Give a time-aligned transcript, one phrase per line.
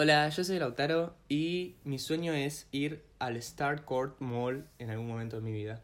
[0.00, 5.08] Hola, yo soy Lautaro y mi sueño es ir al Star Court Mall en algún
[5.08, 5.82] momento de mi vida.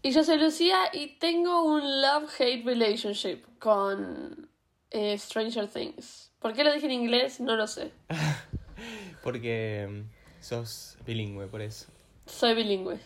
[0.00, 4.48] Y yo soy Lucía y tengo un love-hate relationship con
[4.92, 6.30] eh, Stranger Things.
[6.38, 7.40] ¿Por qué lo dije en inglés?
[7.40, 7.90] No lo sé.
[9.24, 11.86] Porque mm, sos bilingüe, por eso.
[12.26, 13.00] Soy bilingüe.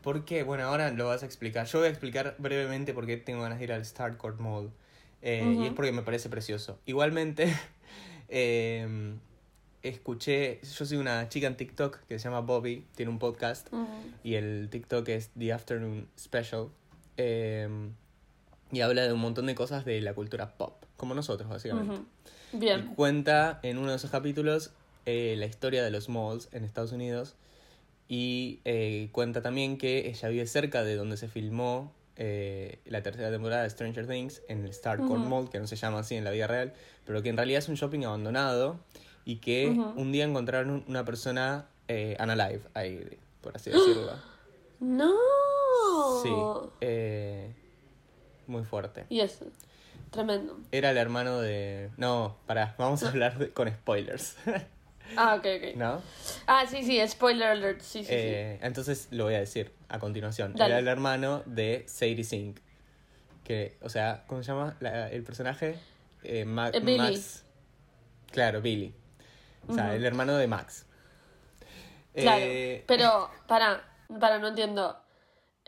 [0.00, 0.42] ¿Por qué?
[0.42, 1.66] Bueno, ahora lo vas a explicar.
[1.66, 4.72] Yo voy a explicar brevemente por qué tengo ganas de ir al Star Court Mall.
[5.20, 6.78] Eh, Y es porque me parece precioso.
[6.86, 7.54] Igualmente,
[8.30, 9.18] eh,
[9.88, 13.68] escuché, yo soy una chica en TikTok que se llama Bobby, tiene un podcast
[14.24, 16.68] y el TikTok es The Afternoon Special
[17.16, 17.68] eh,
[18.72, 21.94] y habla de un montón de cosas de la cultura pop, como nosotros básicamente.
[21.94, 22.04] Ujú.
[22.52, 22.94] Y Bien.
[22.94, 24.72] cuenta en uno de esos capítulos
[25.04, 27.36] eh, la historia de los malls en Estados Unidos
[28.08, 33.30] y eh, cuenta también que ella vive cerca de donde se filmó eh, la tercera
[33.30, 35.28] temporada de Stranger Things en el Star Court Ujú.
[35.28, 36.72] Mall, que no se llama así en la vida real,
[37.04, 38.80] pero que en realidad es un shopping abandonado
[39.26, 39.66] y que
[39.96, 44.10] un día encontraron un- una persona eh, unalive ahí, por así decirlo.
[44.80, 45.12] No.
[46.22, 46.34] Sí,
[46.82, 47.54] eh,
[48.46, 49.04] muy fuerte.
[49.08, 49.46] Y eso.
[50.10, 50.58] Tremendo.
[50.70, 51.90] Era el hermano de...
[51.96, 54.36] No, pará, vamos a hablar de- con spoilers,
[55.16, 55.76] Ah, ok, ok.
[55.76, 56.02] ¿no?
[56.46, 57.80] Ah, sí, sí, spoiler alert.
[57.80, 60.52] Sí, sí, Eh, entonces lo voy a decir a continuación.
[60.54, 60.72] Dale.
[60.72, 62.58] Era el hermano de Sadie Sink.
[63.44, 65.76] Que, o sea, ¿cómo se llama la- el personaje?
[66.24, 66.98] Eh, Ma- Eh, Billy.
[66.98, 67.44] Max.
[68.32, 68.92] Claro, Billy.
[69.68, 70.86] O sea, el hermano de Max.
[72.14, 72.40] Claro.
[72.42, 73.82] Eh, Pero, para,
[74.20, 74.98] para, no entiendo.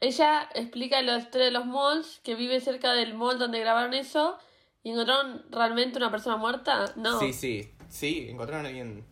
[0.00, 4.38] Ella explica la historia de los malls, que vive cerca del mall donde grabaron eso,
[4.84, 6.92] y encontraron realmente una persona muerta.
[6.96, 7.18] No.
[7.18, 9.04] Sí, sí, sí, encontraron a alguien.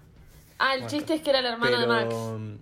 [0.58, 0.96] Ah, el Muerto.
[0.96, 2.14] chiste es que era el hermano pero, de Max.
[2.14, 2.54] mm,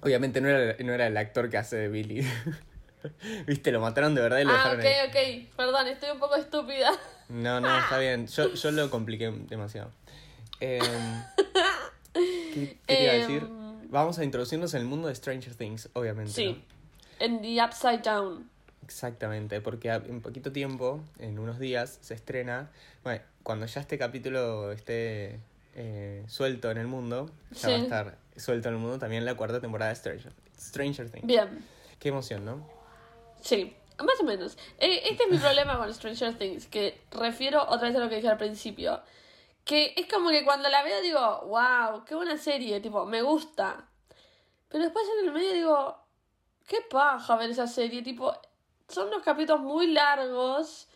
[0.00, 2.24] Obviamente no era, no era el actor que hace de Billy.
[3.46, 5.48] Viste, lo mataron de verdad y lo Ah, dejaron ok, ahí.
[5.48, 5.56] ok.
[5.56, 6.90] Perdón, estoy un poco estúpida.
[7.28, 8.26] No, no, está bien.
[8.28, 9.90] Yo, yo lo compliqué demasiado.
[10.60, 10.80] Em,
[12.66, 13.46] ¿Qué, qué te iba a decir?
[13.90, 16.32] Vamos a introducirnos en el mundo de Stranger Things, obviamente.
[16.32, 16.46] Sí.
[16.46, 17.24] ¿no?
[17.24, 18.48] En The Upside Down.
[18.84, 22.70] Exactamente, porque en poquito tiempo, en unos días, se estrena.
[23.04, 25.40] Bueno, cuando ya este capítulo esté
[25.74, 27.82] eh, suelto en el mundo, ya va a Sí.
[27.84, 31.26] estar suelto en el mundo también la cuarta temporada de Stranger, Stranger Things.
[31.26, 31.48] Bien.
[31.98, 32.66] Qué emoción, ¿no?
[33.42, 34.56] Sí, más o menos.
[34.78, 38.16] Eh, este es mi problema con Stranger Things, que refiero otra vez a lo que
[38.16, 39.00] dije al principio.
[39.68, 43.86] Que es como que cuando la veo digo, wow, qué buena serie, tipo, me gusta.
[44.70, 45.98] Pero después en el medio digo,
[46.66, 48.32] qué paja ver esa serie, tipo,
[48.88, 50.88] son unos capítulos muy largos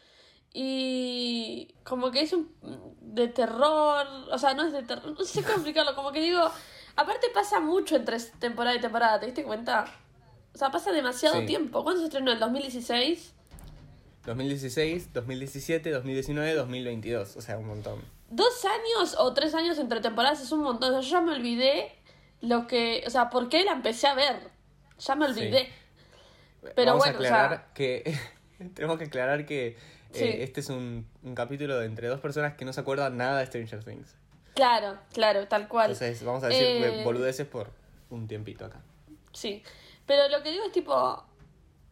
[0.55, 2.51] y como que es un
[3.03, 6.51] de terror, o sea, no es de terror, no sé cómo explicarlo, como que digo,
[6.97, 9.85] aparte pasa mucho entre temporada y temporada, ¿te diste cuenta?
[10.55, 11.47] O sea, pasa demasiado Sí.
[11.47, 11.85] tiempo.
[11.85, 12.33] ¿Cuándo se estrenó?
[12.33, 13.35] ¿El 2016?
[14.25, 17.37] 2016, 2017, 2019, 2022.
[17.37, 18.01] O sea, un montón.
[18.35, 20.89] Dos años o tres años entre temporadas es un montón.
[20.91, 21.93] O sea, yo ya me olvidé
[22.41, 23.05] lo que.
[23.07, 24.49] O sea, ¿por qué la empecé a ver?
[24.99, 25.71] Ya me olvidé.
[26.75, 28.19] Pero Vamos bueno, a o aclarar sea- que.
[28.75, 29.77] tenemos que aclarar que
[30.15, 33.41] eh, este es un, un capítulo de entre dos personas que no se acuerdan nada
[33.41, 34.17] de Stranger Things.
[34.55, 35.91] Claro, claro, tal cual.
[35.93, 37.71] Entonces, vamos a decir Eh, boludeces por
[38.11, 38.81] un tiempito acá.
[39.33, 39.63] Sí.
[40.07, 41.23] Pero lo que digo es tipo.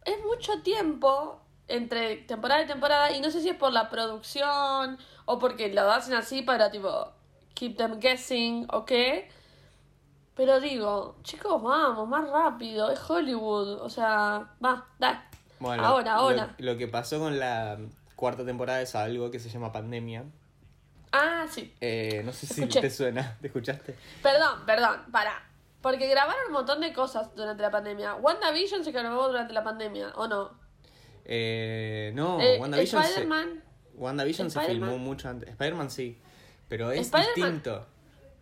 [0.05, 3.11] Es mucho tiempo entre temporada y temporada.
[3.11, 4.97] Y no sé si es por la producción.
[5.31, 7.09] O porque lo hacen así para tipo.
[7.53, 9.29] Keep them guessing o qué.
[10.35, 12.91] Pero digo, chicos, vamos, más rápido.
[12.91, 13.81] Es Hollywood.
[13.81, 15.29] O sea, va, da.
[15.59, 16.55] Bueno, ahora, ahora.
[16.57, 17.77] Lo, que pasó con la
[18.17, 20.25] cuarta temporada es algo que se llama pandemia.
[21.13, 21.73] Ah, sí.
[21.79, 23.95] Eh, no sé si te suena, ¿te escuchaste?
[24.21, 25.47] Perdón, perdón, para.
[25.81, 28.15] Porque grabaron un montón de cosas durante la pandemia.
[28.15, 30.51] WandaVision se grabó durante la pandemia, ¿o no?
[31.23, 33.70] Eh, no, Eh, WandaVision, se, Spider-Man.
[34.01, 35.49] WandaVision se filmó mucho antes.
[35.49, 36.17] Spider-Man sí,
[36.67, 37.85] pero es distinto.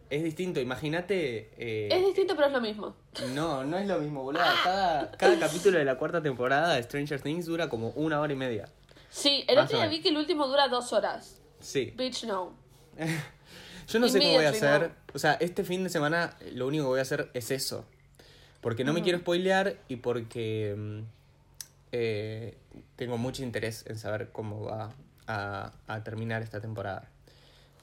[0.09, 1.51] Es distinto, imagínate...
[1.57, 2.95] eh, Es distinto, pero es lo mismo.
[3.35, 4.41] No, no es lo mismo, boludo.
[4.63, 8.35] Cada, cada capítulo de la cuarta temporada de Stranger Things dura como una hora y
[8.35, 8.67] media.
[9.11, 11.39] Sí, el otro día vi que el último dura dos horas.
[11.59, 11.93] Sí.
[11.95, 12.53] Bitch, no.
[13.87, 14.91] Yo no sé cómo voy a hacer.
[15.13, 17.85] O sea, este fin de semana lo único que voy a hacer es eso.
[18.61, 20.99] Porque no me quiero spoilear y porque mm,
[21.91, 22.55] eh,
[22.95, 24.91] tengo mucho interés en saber cómo va
[25.29, 27.07] a, a terminar esta temporada.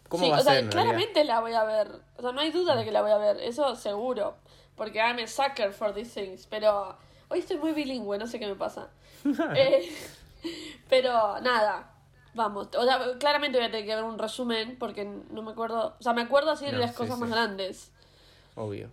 [0.08, 0.68] ¿Cómo sí, va a sea, ser?
[0.68, 1.88] claramente la voy a ver.
[2.18, 4.34] O sea, no hay duda de que la voy a ver, eso seguro.
[4.76, 6.46] Porque I'm a sucker for these things.
[6.46, 6.96] Pero
[7.28, 8.88] hoy estoy muy bilingüe, no sé qué me pasa.
[9.56, 9.90] Eh,
[10.88, 11.90] pero nada,
[12.34, 12.68] vamos.
[12.76, 15.96] O sea, claramente voy a tener que ver un resumen porque no me acuerdo.
[15.98, 17.20] O sea, me acuerdo así de No, las sí, cosas sí.
[17.20, 17.90] más grandes.
[18.54, 18.90] Obvio.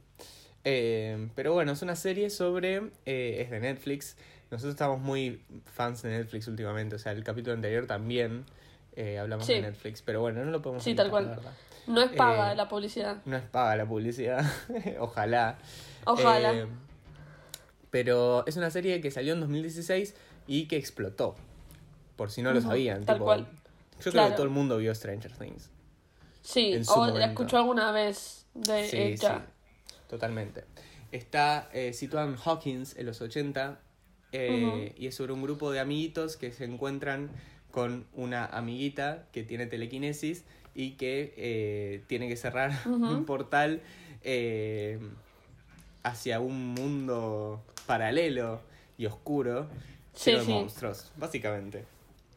[0.63, 2.77] Eh, pero bueno, es una serie sobre.
[3.05, 4.17] eh, es de Netflix.
[4.53, 5.41] Nosotros estamos muy
[5.73, 6.95] fans de Netflix últimamente.
[6.95, 8.45] O sea, el capítulo anterior también
[8.95, 9.53] eh, hablamos Sí.
[9.53, 10.03] de Netflix.
[10.03, 11.25] Pero bueno, no lo podemos Sí, evitar, tal cual.
[11.27, 11.51] verdad.
[11.87, 13.17] No es paga Eh, la publicidad.
[13.25, 14.45] No es paga la publicidad,
[14.99, 15.57] ojalá.
[16.05, 16.53] Ojalá.
[16.53, 16.67] Eh,
[17.89, 20.15] pero es una serie que salió en 2016
[20.47, 21.35] y que explotó.
[22.15, 23.03] Por si no lo sabían.
[23.05, 23.41] tal tipo, cual.
[23.41, 23.47] Yo
[23.99, 24.29] creo Claro.
[24.29, 25.69] que todo el mundo vio Stranger Things.
[26.41, 29.45] Sí, o la escuchó alguna vez de Sí, ella.
[29.87, 30.65] sí, totalmente.
[31.11, 33.79] Está eh, situado en Hawkins en los 80
[34.33, 37.29] eh, y es sobre un grupo de amiguitos que se encuentran
[37.71, 40.43] con una amiguita que tiene telequinesis
[40.75, 43.81] y que eh, tiene que cerrar un portal
[44.23, 44.99] eh,
[46.03, 48.61] hacia un mundo paralelo
[48.97, 49.67] y oscuro
[50.13, 50.51] Sí, lleno de sí.
[50.51, 51.85] monstruos, básicamente.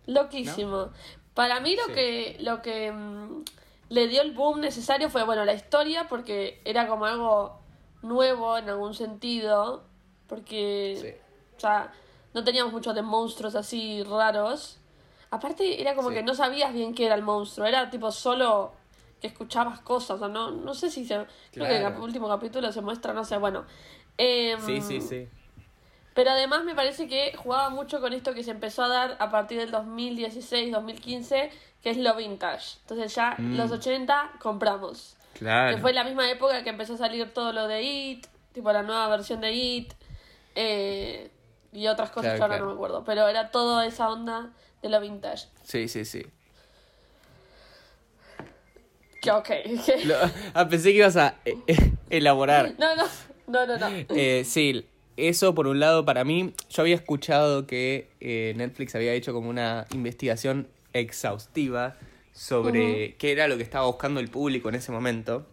[0.06, 0.90] Loquísimo.
[1.34, 1.92] Para mí lo Sí.
[1.92, 3.42] que, lo que mm,
[3.90, 7.60] le dio el boom necesario fue, bueno, la historia, porque era como algo
[8.02, 9.84] nuevo en algún sentido,
[10.26, 11.20] porque.
[11.56, 11.92] O sea,
[12.34, 14.78] no teníamos muchos de monstruos así raros.
[15.30, 16.16] Aparte, era como Sí.
[16.16, 18.72] que no sabías bien qué era el monstruo, era tipo solo
[19.20, 21.26] que escuchabas cosas, o sea, no, no sé si se...
[21.52, 23.64] Creo que en el último capítulo se muestra, no sé, bueno.
[24.18, 25.28] Em, Sí, sí, sí.
[26.14, 29.30] pero además me parece que jugaba mucho con esto que se empezó a dar a
[29.30, 31.50] partir del 2016, 2015,
[31.82, 32.78] que es lo vintage.
[32.82, 33.56] Entonces ya Mm.
[33.56, 35.16] los 80 compramos.
[35.34, 35.74] Claro.
[35.76, 38.82] Que fue la misma época que empezó a salir todo lo de It, tipo la
[38.82, 39.92] nueva versión de It,
[40.54, 41.30] eh,
[41.76, 42.64] y otras cosas Claro, que ahora claro.
[42.66, 43.04] no me acuerdo.
[43.04, 44.50] Pero era toda esa onda
[44.82, 45.46] de lo vintage.
[45.64, 46.26] Sí, sí, sí.
[49.20, 49.46] Que ok.
[49.46, 50.16] que- Lo-
[50.54, 52.74] ah, pensé que ibas a eh, eh, elaborar.
[52.78, 53.04] no, no,
[53.46, 53.86] no, no, no.
[54.10, 54.86] Eh, sí,
[55.16, 58.08] eso por un lado para mí, yo había escuchado que
[58.56, 61.96] Netflix había hecho como una investigación exhaustiva
[62.32, 65.46] sobre qué era lo que estaba buscando el público en ese momento.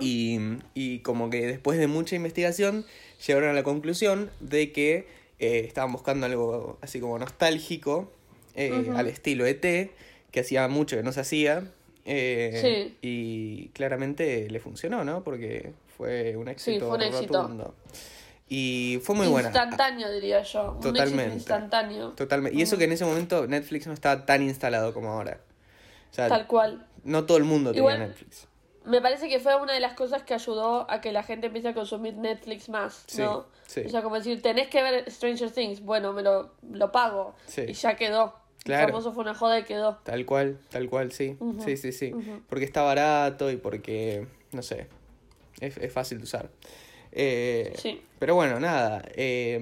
[0.00, 0.36] Y,
[0.74, 2.84] y como que después de mucha investigación
[3.24, 5.06] llegaron a la conclusión de que
[5.40, 8.12] eh, estaban buscando algo así como nostálgico,
[8.54, 9.90] eh, al estilo ET,
[10.30, 11.64] que hacía mucho que no se hacía.
[12.04, 15.22] eh, Y claramente le funcionó, ¿no?
[15.24, 17.42] Porque fue un éxito, fue un éxito.
[17.42, 17.74] rotundo.
[18.48, 19.48] Y fue muy buena.
[19.48, 20.62] Instantáneo, diría yo.
[20.72, 21.34] Un éxito Totalmente.
[21.36, 22.08] instantáneo.
[22.10, 22.58] Totalmente.
[22.58, 25.40] Y eso que en ese momento Netflix no estaba tan instalado como ahora.
[26.10, 26.84] O sea, Tal cual.
[27.04, 28.48] no todo el mundo Igual- tenía Netflix.
[28.84, 31.68] Me parece que fue una de las cosas que ayudó a que la gente empiece
[31.68, 33.46] a consumir Netflix más, Sí, ¿no?
[33.66, 33.82] sí.
[33.84, 37.34] O sea, como decir, tenés que ver Stranger Things, bueno, me lo, lo pago.
[37.46, 37.62] Sí.
[37.68, 38.34] Y ya quedó.
[38.64, 38.86] Claro.
[38.86, 39.96] El famoso fue una joda y quedó.
[40.04, 41.36] Tal cual, tal cual, sí.
[41.64, 42.12] Sí, sí, sí.
[42.48, 44.86] Porque está barato y porque, no sé,
[45.60, 46.48] es, es fácil de usar.
[47.12, 48.02] Eh, Sí.
[48.18, 49.02] Pero bueno, nada.
[49.14, 49.58] eh,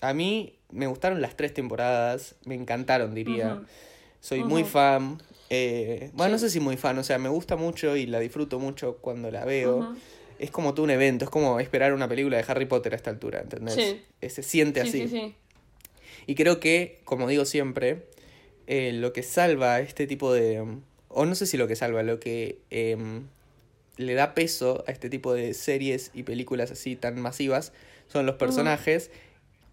[0.00, 3.62] a mí me gustaron las tres temporadas, me encantaron, diría.
[4.20, 5.18] Soy muy fan.
[5.54, 8.58] Eh, bueno, no sé si muy fan, o sea, me gusta mucho y la disfruto
[8.58, 9.94] mucho cuando la veo.
[10.38, 13.10] Es como todo un evento, es como esperar una película de Harry Potter a esta
[13.10, 13.74] altura, ¿entendés?
[13.74, 14.02] Sí.
[14.20, 15.00] Eh, Se siente Sí, así.
[15.02, 15.34] sí, sí.
[16.26, 18.06] Y creo que, como digo siempre,
[18.66, 20.64] eh, lo que salva este tipo de...
[21.08, 23.28] O no sé si lo que salva, lo que em,
[23.96, 27.72] le da peso a este tipo de series y películas así tan masivas
[28.08, 29.10] son los personajes.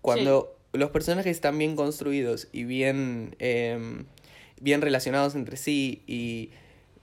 [0.01, 4.06] Cuando los personajes están bien construidos y bien, em,
[4.61, 6.51] bien relacionados entre sí y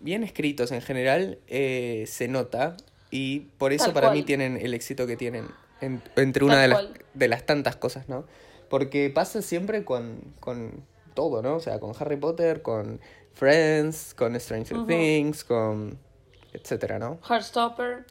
[0.00, 2.76] bien escritos en general, eh, se nota.
[3.10, 4.18] Y por eso Tal para cual.
[4.18, 5.46] mí tienen el éxito que tienen
[5.80, 6.84] en- entre una de las,
[7.14, 8.24] de las tantas cosas, ¿no?
[8.70, 10.84] Porque pasa siempre con, con
[11.14, 11.56] todo, ¿no?
[11.56, 13.00] O sea, con Harry Potter, con
[13.34, 14.86] Friends, con Stranger.
[14.86, 15.98] Things, con
[16.52, 17.18] etcétera, ¿no?
[17.28, 18.04] Heartstopper.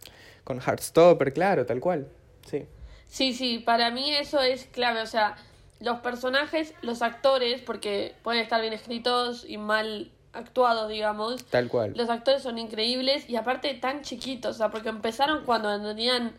[0.43, 2.07] Con Heartstopper, claro, tal cual.
[2.49, 2.65] Sí.
[3.07, 5.01] Sí, sí, para mí eso es clave.
[5.01, 5.35] O sea,
[5.79, 11.43] los personajes, los actores, porque pueden estar bien escritos y mal actuados, digamos.
[11.45, 11.93] Tal cual.
[11.95, 16.33] Los actores son increíbles y aparte tan chiquitos, o sea, porque empezaron cuando tenían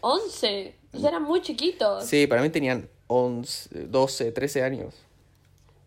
[0.00, 2.04] 11, o sea, eran muy chiquitos.
[2.06, 4.94] Sí, para mí tenían 11, 12, 13 años.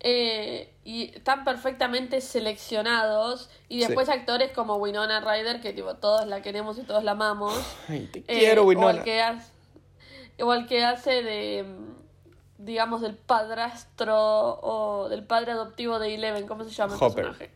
[0.06, 3.48] Eh, y están perfectamente seleccionados.
[3.70, 3.86] Y Sí.
[3.86, 7.54] después actores como Winona Ryder, que tipo todos la queremos y todos la amamos.
[7.88, 8.98] Ay, te Eh, quiero, O Winona.
[8.98, 9.50] el que hace,
[10.40, 11.64] o el que hace de,
[12.58, 14.16] digamos, del padrastro
[14.62, 17.24] o del padre adoptivo de Eleven, ¿cómo se llama el Hopper.
[17.26, 17.54] personaje?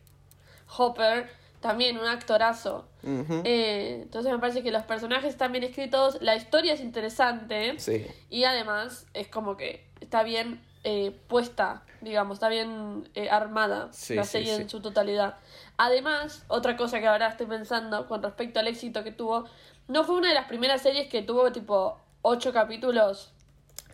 [0.77, 1.29] Hopper,
[1.61, 2.87] también un actorazo.
[3.03, 8.05] Eh, entonces me parece que los personajes están bien escritos, la historia es interesante Sí,
[8.29, 14.15] y además es como que está bien eh, puesta, digamos, está bien eh, armada Sí,
[14.15, 14.61] la serie sí.
[14.63, 15.37] en su totalidad.
[15.77, 19.45] Además, otra cosa que ahora estoy pensando con respecto al éxito que tuvo,
[19.87, 23.31] no fue una de las primeras series que tuvo tipo ocho capítulos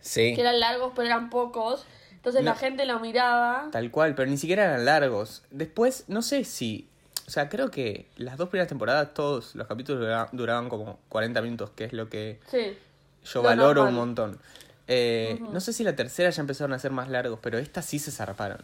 [0.05, 0.33] sí.
[0.35, 1.85] que eran largos pero eran pocos.
[2.11, 2.51] Entonces No.
[2.51, 3.69] la gente lo miraba.
[3.71, 5.43] Tal cual, pero ni siquiera eran largos.
[5.51, 6.87] Después, no sé si.
[7.27, 11.41] O sea, creo que las dos primeras temporadas, todos los capítulos dura- duraban como 40
[11.41, 12.77] minutos, que es lo que Sí.
[13.25, 13.89] yo Lo valoro normal.
[13.89, 14.39] un montón.
[14.87, 17.97] Eh, No sé si la tercera ya empezaron a ser más largos, pero estas sí
[17.99, 18.59] se zarparon.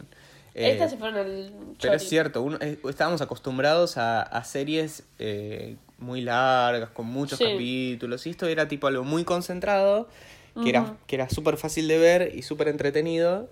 [0.54, 5.76] Eh, Estas se fueron al Pero es cierto, eh, estábamos acostumbrados a, a series eh,
[5.98, 10.08] muy largas, con muchos capítulos, y esto era tipo algo muy concentrado,
[10.60, 13.50] que era, que era súper fácil de ver y súper entretenido.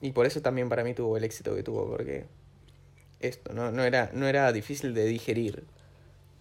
[0.00, 2.26] y por eso también para mí tuvo el éxito que tuvo, porque
[3.20, 5.64] esto no, no, era, no era difícil de digerir.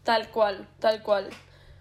[0.03, 1.29] Tal cual, tal cual.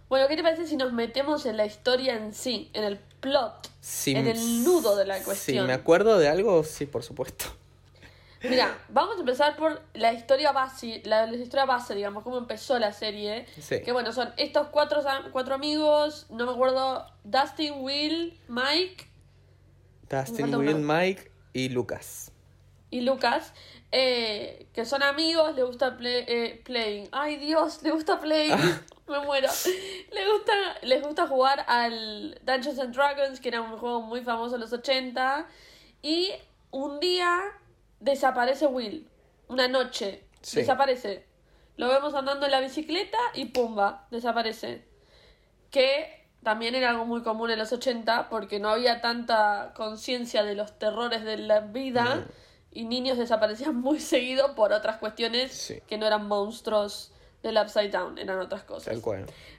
[0.08, 3.70] Bueno, ¿qué te parece si nos metemos en la historia en sí, en el plot,
[4.06, 5.64] en el nudo de la cuestión?
[5.64, 7.46] Si me acuerdo de algo, sí, por supuesto.
[8.42, 12.92] Mira, vamos a empezar por la historia base, la, historia base, digamos, cómo empezó la
[12.92, 13.46] serie.
[13.68, 19.08] Que bueno, son estos cuatro, cuatro amigos, no me acuerdo, Dustin, Will, Mike.
[20.08, 22.32] Dustin, Will, Mike y Lucas.
[22.90, 23.54] Y Lucas,
[23.90, 27.08] eh, que son amigos, le gusta play, eh, playing.
[27.12, 28.54] Ay Dios, le gusta playing.
[29.08, 29.48] me muero.
[30.12, 34.56] Le gusta, les gusta jugar al Dungeons and Dragons, que era un juego muy famoso
[34.56, 35.46] en los 80.
[36.02, 36.32] Y
[36.70, 37.40] un día
[38.02, 39.08] desaparece Will.
[39.48, 40.24] Una noche.
[40.52, 41.26] Desaparece.
[41.76, 44.84] Lo vemos andando en la bicicleta y pumba, desaparece.
[45.70, 50.54] Que también era algo muy común en los 80 porque no había tanta conciencia de
[50.54, 52.26] los terrores de la vida
[52.72, 58.18] y niños desaparecían muy seguido por otras cuestiones que no eran monstruos del Upside Down,
[58.18, 59.00] eran otras cosas.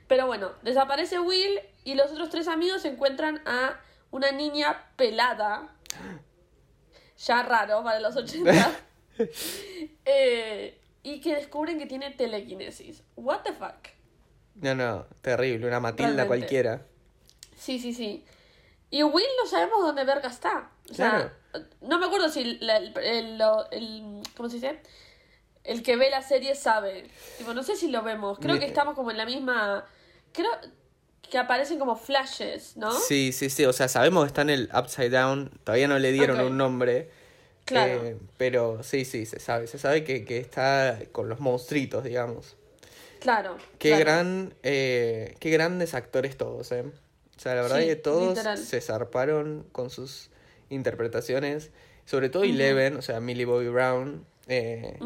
[0.07, 3.79] Pero bueno, desaparece Will y los otros tres amigos encuentran a
[4.11, 5.69] una niña pelada.
[7.25, 8.79] Ya raro para los 80.
[10.05, 13.03] Eh, y que descubren que tiene telequinesis.
[13.15, 13.89] What the fuck?
[14.55, 16.81] No, no, terrible, una Matilda cualquiera.
[17.55, 18.25] Sí, sí, sí.
[18.89, 20.71] Y Will no sabemos dónde verga está.
[20.89, 21.31] O sea,
[21.81, 24.79] no me acuerdo si el, el, el, ¿Cómo se dice?
[25.63, 27.09] el que ve la serie sabe.
[27.37, 28.37] Tipo, no sé si lo vemos.
[28.39, 29.85] Creo que estamos como en la misma.
[30.31, 30.51] Creo
[31.33, 32.91] que aparecen como flashes, ¿no?
[32.91, 33.65] Sí, sí, sí.
[33.65, 35.49] O sea, sabemos que está en el Upside Down.
[35.63, 37.09] Todavía no le dieron un nombre.
[37.65, 38.05] Claro.
[38.05, 39.65] Eh, pero sí, sí, se sabe.
[39.65, 42.55] Se sabe que, está con los monstruitos, digamos.
[43.19, 43.57] Claro.
[43.79, 44.53] Qué gran.
[44.61, 46.83] Eh, qué grandes actores todos, ¿eh?
[47.35, 50.29] O sea, la verdad es que todos se zarparon con sus
[50.69, 51.71] interpretaciones.
[52.05, 54.23] Sobre todo Eleven, o sea, Millie Bobby Brown.
[54.45, 54.99] Eh,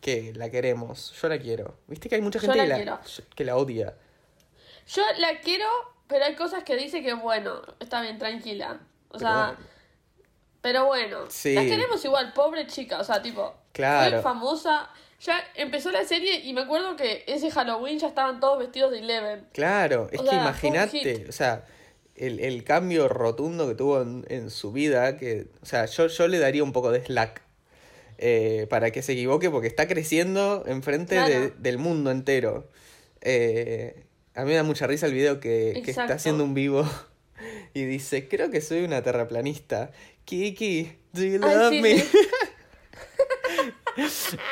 [0.00, 1.12] que la queremos.
[1.20, 1.74] Yo la quiero.
[1.88, 3.00] Viste que hay mucha gente que, la,
[3.34, 3.96] que la odia.
[4.86, 5.66] Yo la quiero,
[6.06, 8.80] pero hay cosas que dice que, bueno, está bien, tranquila.
[9.10, 9.56] O sea,
[10.60, 12.98] pero bueno, la queremos igual, pobre chica.
[12.98, 14.10] O sea, tipo, claro.
[14.10, 14.90] fue famosa.
[15.20, 18.98] Ya empezó la serie y me acuerdo que ese Halloween ya estaban todos vestidos de
[18.98, 19.46] Eleven.
[19.52, 21.64] Claro, es que imagínate, o sea,
[22.16, 26.28] el, el, cambio rotundo que tuvo en, en, su vida, que, o sea, yo, yo
[26.28, 27.44] le daría un poco de slack
[28.18, 32.68] eh, para que se equivoque porque está creciendo enfrente del mundo entero.
[33.20, 34.03] Eh,
[34.34, 36.88] a mí me da mucha risa el video que, está haciendo un vivo
[37.74, 39.90] y dice, creo que soy una terraplanista.
[40.24, 42.04] Kiki, do you love me?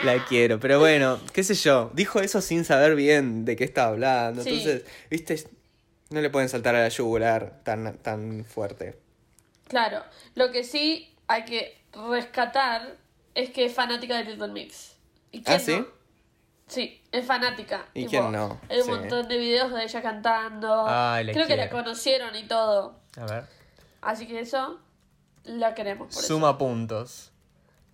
[0.04, 3.88] La quiero, pero bueno, qué sé yo, dijo eso sin saber bien de qué estaba
[3.88, 5.42] hablando, entonces, viste,
[6.10, 8.96] no le pueden saltar a la yugular tan, tan fuerte.
[9.66, 10.04] Claro,
[10.36, 12.96] lo que sí hay que rescatar
[13.34, 14.94] es que es fanática de Little Mix.
[15.32, 15.84] ¿Y ¿Ah, sí?
[16.72, 17.84] Sí, es fanática.
[17.92, 18.58] ¿Y quién no?
[18.70, 20.86] Hay un montón de videos de ella cantando.
[21.32, 22.98] Creo que la conocieron y todo.
[23.18, 23.44] A ver.
[24.00, 24.80] Así que eso
[25.44, 26.14] la queremos.
[26.14, 27.30] Suma puntos.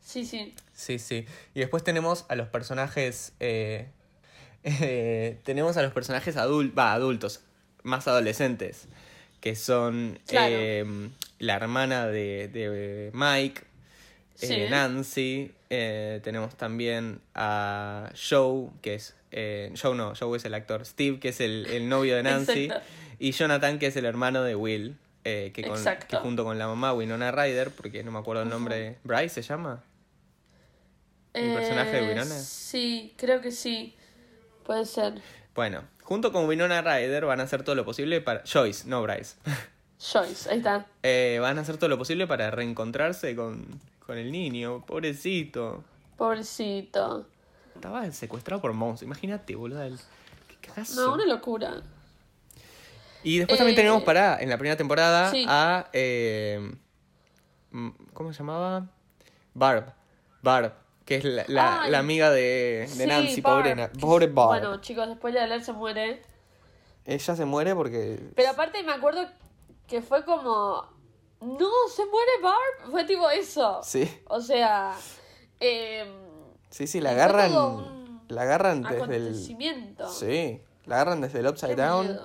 [0.01, 0.55] Sí, sí.
[0.73, 1.27] Sí, sí.
[1.55, 3.33] Y después tenemos a los personajes.
[3.41, 3.91] Eh,
[4.63, 6.79] eh, tenemos a los personajes adultos.
[6.79, 7.43] Va, adultos.
[7.83, 8.87] Más adolescentes.
[9.41, 13.63] Que son eh, la hermana de, de Mike,
[14.41, 19.15] eh, Nancy, eh, tenemos también a Joe, que es...
[19.31, 20.87] Eh, Joe no, Joe es el actor.
[20.87, 22.71] Steve, que es el, novio de Nancy.
[23.19, 24.97] y Jonathan, que es el hermano de Will.
[25.23, 28.97] que, con, que junto con la mamá Winona Ryder, porque no me acuerdo el nombre,
[29.05, 29.85] ¿Bryce se llama?
[31.35, 32.35] ¿El personaje de Winona?
[32.35, 33.95] Sí, creo que sí.
[34.65, 35.21] Puede ser.
[35.55, 38.43] Bueno, junto con Winona Ryder van a hacer todo lo posible para...
[38.51, 39.37] Joyce, no Bryce.
[40.01, 40.87] Joyce, ahí está.
[41.41, 45.85] van a hacer todo lo posible para reencontrarse con, con el niño, pobrecito.
[46.17, 47.27] Pobrecito.
[47.75, 49.87] Estaba secuestrado por monstruos, imagínate, boludo.
[50.49, 51.09] ¿Qué cagazo?
[51.09, 51.83] No, una locura.
[53.23, 55.91] Y después también tenemos eh, para, en la primera temporada, a.
[55.93, 56.75] Eh,
[58.15, 58.89] ¿Cómo se llamaba?
[59.53, 59.93] Barb.
[60.41, 60.73] Barb,
[61.05, 64.49] que es la, amiga de, Nancy, pobre, pobre Barb.
[64.49, 66.23] Bueno, chicos, después de leer se muere.
[67.05, 68.19] Ella se muere porque.
[68.35, 69.29] Pero aparte me acuerdo
[69.87, 70.98] que fue como
[71.41, 72.91] no, se muere Barb.
[72.91, 73.81] Fue tipo eso.
[73.83, 74.09] Sí.
[74.29, 74.95] O sea.
[75.61, 76.05] Eh,
[76.71, 78.19] sí, sí, la agarran.
[78.29, 79.35] La agarran desde el.
[79.35, 82.19] Sí, la agarran desde el Upside Down.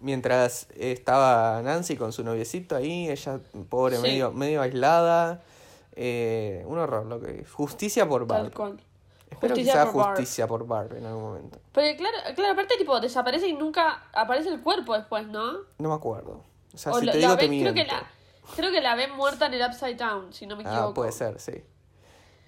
[0.00, 5.42] Mientras estaba Nancy con su noviecito ahí, ella, pobre, medio, medio aislada.
[5.92, 8.52] Eh, un horror, lo que Justicia por Barb.
[9.30, 10.16] Espero Justicia que sea por Barb.
[10.16, 11.58] justicia por Barb en algún momento.
[11.72, 15.58] Porque claro, claro, aparte tipo desaparece y nunca aparece el cuerpo después, ¿no?
[15.78, 16.44] No me acuerdo.
[16.72, 18.08] O sea, O si te digo te creo que la
[18.56, 20.88] creo que la ven muerta en el Upside Down, si no me equivoco.
[20.90, 21.62] Ah, puede ser, sí.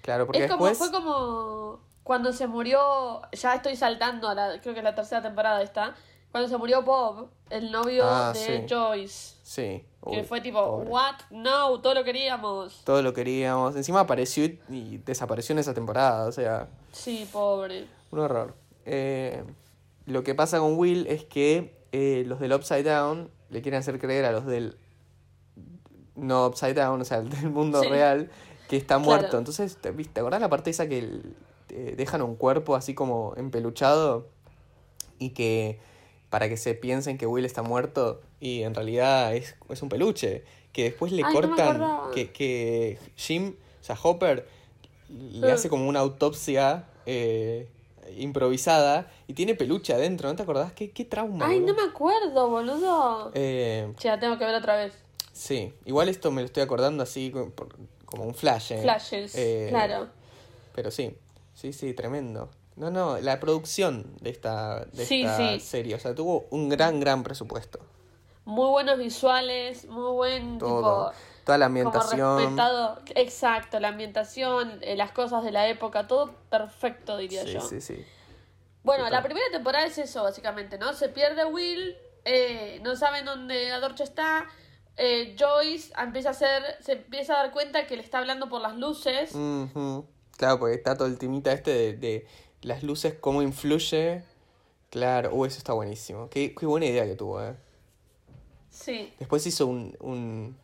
[0.03, 0.91] Claro, porque es como, después...
[0.91, 5.63] fue como cuando se murió, ya estoy saltando a la, creo que la tercera temporada
[5.63, 5.95] está,
[6.33, 8.67] cuando se murió Bob, el novio Ah, de sí.
[8.69, 9.37] Joyce.
[9.43, 9.85] Sí.
[10.11, 10.89] Que fue tipo, pobre.
[10.89, 11.15] what?
[11.31, 12.83] No, todo lo queríamos.
[12.85, 13.77] Todo lo queríamos.
[13.77, 17.87] Encima apareció y, y desapareció en esa temporada, o sea, Sí, pobre.
[18.11, 18.55] un horror.
[18.87, 19.45] Eh,
[20.07, 23.99] lo que pasa con Will es que eh, los del Upside Down le quieren hacer
[23.99, 24.79] creer a los del
[26.21, 27.89] no Upside Down, o sea, el del mundo Sí.
[27.89, 28.31] real,
[28.69, 29.05] que está Claro.
[29.05, 29.39] muerto.
[29.39, 30.15] Entonces, ¿te, viste?
[30.15, 31.35] ¿te acordás la parte esa que el-
[31.71, 34.27] eh, dejan un cuerpo así como empeluchado
[35.19, 35.79] y que
[36.31, 40.45] para que se piensen que Will está muerto y en realidad es, es un peluche?
[40.73, 42.11] Que después le Ay, no cortan, acordaba.
[42.13, 44.47] que, que Jim, o sea, Hopper,
[45.09, 47.67] le hace como una autopsia eh,
[48.17, 50.73] improvisada y tiene peluche adentro, ¿no te acordás?
[50.73, 51.47] ¿Qué, qué trauma?
[51.49, 51.75] Ay, boludo?
[51.75, 53.31] no me acuerdo, boludo.
[53.35, 54.93] Eh, Che, la tengo que ver otra vez.
[55.41, 57.33] Sí, igual esto me lo estoy acordando así
[58.07, 58.73] como un flash.
[58.73, 58.83] eh.
[58.83, 60.09] Flashes, Eh, claro.
[60.75, 61.17] Pero sí,
[61.55, 62.51] sí, sí, tremendo.
[62.77, 65.61] No, no, la producción de esta, de Sí, esta sí.
[65.61, 67.79] serie, o sea, tuvo un gran, gran presupuesto.
[68.45, 71.11] Muy buenos visuales, muy buen Todo.
[71.11, 72.57] tipo Toda la ambientación.
[73.17, 77.61] exacto, la ambientación, eh, las cosas de la época, todo perfecto diría Sí, yo.
[77.61, 78.05] sí, sí.
[78.83, 79.19] Bueno, Total.
[79.19, 80.93] la primera temporada es eso, básicamente, ¿no?
[80.95, 84.47] Se pierde Will, eh, no saben dónde Adorcha está.
[84.97, 88.61] Eh, Joyce empieza a hacer, se empieza a dar cuenta que le está hablando por
[88.61, 89.31] las luces.
[89.33, 92.27] Claro, porque está todo el timita este de, de
[92.63, 94.23] las luces, cómo influye.
[94.91, 96.29] Claro, uh, eso está buenísimo.
[96.31, 97.55] Qué, qué buena idea que tuvo, eh.
[98.71, 99.13] Sí.
[99.19, 100.57] Después hizo un, un...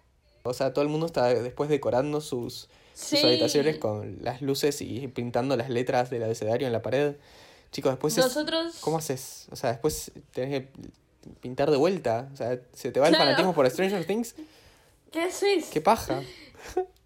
[0.43, 5.09] O sea, todo el mundo está después decorando sus, sus habitaciones con las luces y
[5.09, 7.17] pintando las letras del abecedario en la pared.
[7.73, 8.81] Chicos, después es...
[8.81, 9.49] ¿Cómo haces?
[9.51, 10.73] O sea, después tenés que
[11.41, 12.29] pintar de vuelta.
[12.33, 13.25] O sea, se te va el Claro.
[13.27, 14.35] fanatismo por Stranger Things.
[15.13, 15.67] ¿Qué haces?
[15.71, 16.21] ¡Qué paja!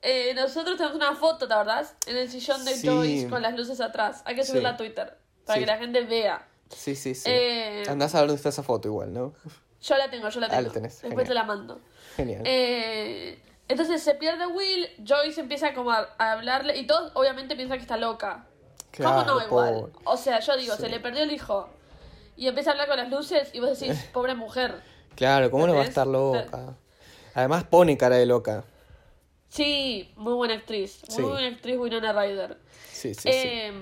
[0.03, 1.95] Eh, nosotros tenemos una foto, ¿te acordás?
[2.07, 2.87] En el sillón de Sí.
[2.89, 4.23] Joyce con las luces atrás.
[4.25, 4.53] Hay que Sí.
[4.53, 5.61] subirla a Twitter para Sí.
[5.61, 6.49] que la gente vea.
[6.75, 7.29] Sí, sí, sí.
[7.31, 9.35] Eh, Andás a ver dónde está esa foto igual, ¿no?
[9.83, 10.63] Yo la tengo, yo la Ah, tengo.
[10.69, 11.29] la tenés, Después genial.
[11.29, 11.81] te la mando.
[12.17, 12.43] Genial.
[12.47, 17.77] Eh, entonces se pierde Will, Joyce empieza como a, a hablarle y todos obviamente piensan
[17.77, 18.47] que está loca.
[18.97, 19.75] ¿Cómo no Claro, igual?
[19.81, 19.93] pobre.
[20.05, 20.83] O sea, yo digo, Sí.
[20.85, 21.69] se le perdió el hijo
[22.41, 24.81] y empieza a hablar con las luces y vos decís, pobre mujer.
[25.15, 26.75] Claro, ¿cómo no va a estar loca?
[27.35, 28.65] Además pone cara de loca.
[29.49, 31.03] Sí, muy buena actriz.
[31.09, 31.23] Muy Sí.
[31.23, 32.57] buena actriz Winona Ryder.
[32.93, 33.29] Sí, sí, sí.
[33.33, 33.73] Eh,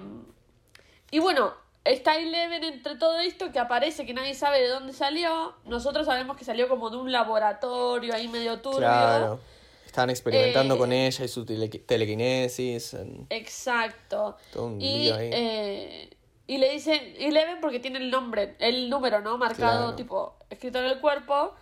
[1.11, 5.55] Y bueno, está Eleven entre todo esto que aparece que nadie sabe de dónde salió.
[5.65, 8.79] Nosotros sabemos que salió como de un laboratorio ahí medio turbio.
[8.81, 9.41] Claro.
[9.87, 12.93] Estaban experimentando Eh, con ella y su tele- telequinesis.
[12.95, 14.37] en- Exacto.
[14.53, 15.31] Todo un y, lío ahí.
[15.33, 16.11] eh,
[16.49, 19.39] y le dicen Eleven porque tiene el nombre, el número, ¿no?
[19.39, 19.95] Marcado, Claro.
[19.95, 21.53] tipo, escrito en el cuerpo.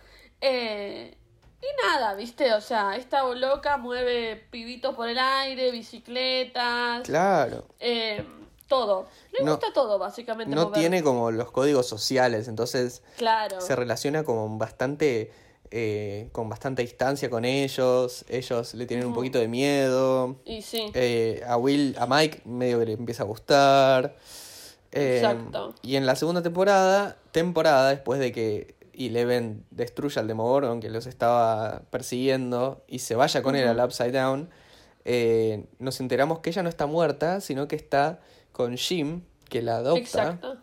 [0.41, 1.15] Eh,
[1.61, 2.53] y nada, ¿viste?
[2.53, 7.67] O sea, esta loca mueve pibitos por el aire, bicicletas, Claro.
[7.79, 8.23] eh,
[8.67, 9.07] todo.
[9.33, 10.53] Le No- gusta todo, básicamente.
[10.55, 10.79] No mover.
[10.79, 13.59] tiene como los códigos sociales, entonces Claro.
[13.61, 15.31] se relaciona como bastante
[15.69, 20.89] eh, con bastante distancia con ellos, ellos le tienen un poquito de miedo, Y sí.
[20.93, 24.15] eh, a Will, a Mike medio que le empieza a gustar.
[24.91, 25.75] Eh, Exacto.
[25.81, 31.05] Y en la segunda temporada, temporada después de que Eleven destruya al Demogorgon que los
[31.05, 34.49] estaba persiguiendo y se vaya con él al Upside Down,
[35.05, 38.19] eh, nos enteramos que ella no está muerta, sino que está
[38.51, 40.57] con Jim, que la adopta Exacto.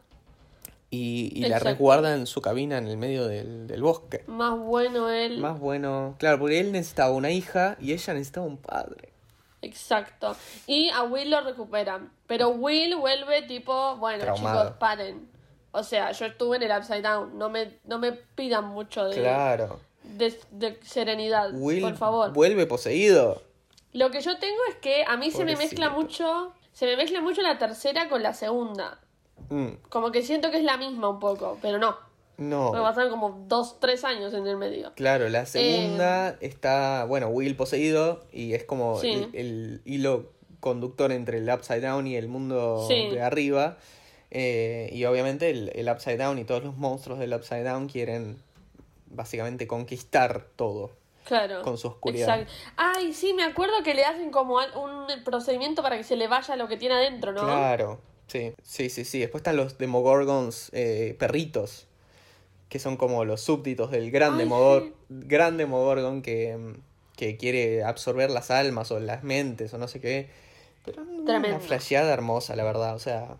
[0.90, 4.24] y, y la resguarda en su cabina en el medio del, del bosque.
[4.26, 5.38] Más bueno él.
[5.38, 9.13] Más bueno, claro, porque él necesitaba una hija y ella necesitaba un padre.
[9.64, 10.36] Exacto.
[10.66, 12.12] Y a Will lo recuperan.
[12.26, 14.62] Pero Will vuelve tipo, bueno, Traumado.
[14.62, 15.28] chicos, paren.
[15.72, 17.36] O sea, yo estuve en el Upside Down.
[17.38, 19.80] No me, no me pidan mucho de, Claro.
[20.04, 22.32] de, de serenidad, Will por favor.
[22.32, 23.42] vuelve poseído.
[23.92, 26.52] Lo que yo tengo es que a mí se me mezcla mucho.
[26.72, 28.98] Se me mezcla mucho la tercera con la segunda.
[29.48, 31.96] Mm, Como que siento que es la misma un poco, pero no.
[32.36, 32.72] No.
[32.72, 34.92] Me pasaron como dos, tres años en el medio.
[34.94, 39.10] Claro, la segunda está, bueno, Will poseído y es como Sí.
[39.12, 43.08] el, el hilo conductor entre el Upside Down y el mundo Sí.
[43.10, 43.76] de arriba.
[44.30, 48.36] Eh, y obviamente el, el Upside Down y todos los monstruos del Upside Down quieren
[49.06, 50.90] básicamente conquistar todo
[51.24, 51.62] Claro.
[51.62, 52.40] con su oscuridad.
[52.40, 52.52] Exacto.
[52.76, 56.56] Ay, sí, me acuerdo que le hacen como un procedimiento para que se le vaya
[56.56, 57.42] lo que tiene adentro, ¿no?
[57.42, 59.20] Claro, sí, sí, sí, sí.
[59.20, 61.86] Después están los Demogorgons eh, perritos,
[62.74, 64.94] que son como los súbditos del gran, Demogor- sí.
[65.08, 66.74] gran Demogorgon que,
[67.16, 70.28] que quiere absorber las almas o las mentes o no sé qué.
[70.84, 72.96] Pero una flasheada hermosa, la verdad.
[72.96, 73.36] O sea,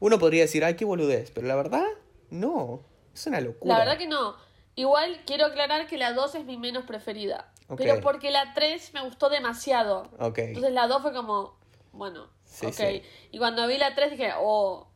[0.00, 1.86] uno podría decir, ay, qué boludez, pero la verdad,
[2.28, 2.82] no.
[3.14, 3.72] Es una locura.
[3.72, 4.36] La verdad que no.
[4.74, 7.50] Igual quiero aclarar que la 2 es mi menos preferida.
[7.78, 10.10] Pero porque la 3 me gustó demasiado.
[10.20, 11.56] Entonces la 2 fue como,
[11.92, 12.74] bueno, Sí, ok.
[12.74, 13.02] sí.
[13.32, 14.88] Y cuando vi la 3 dije, oh,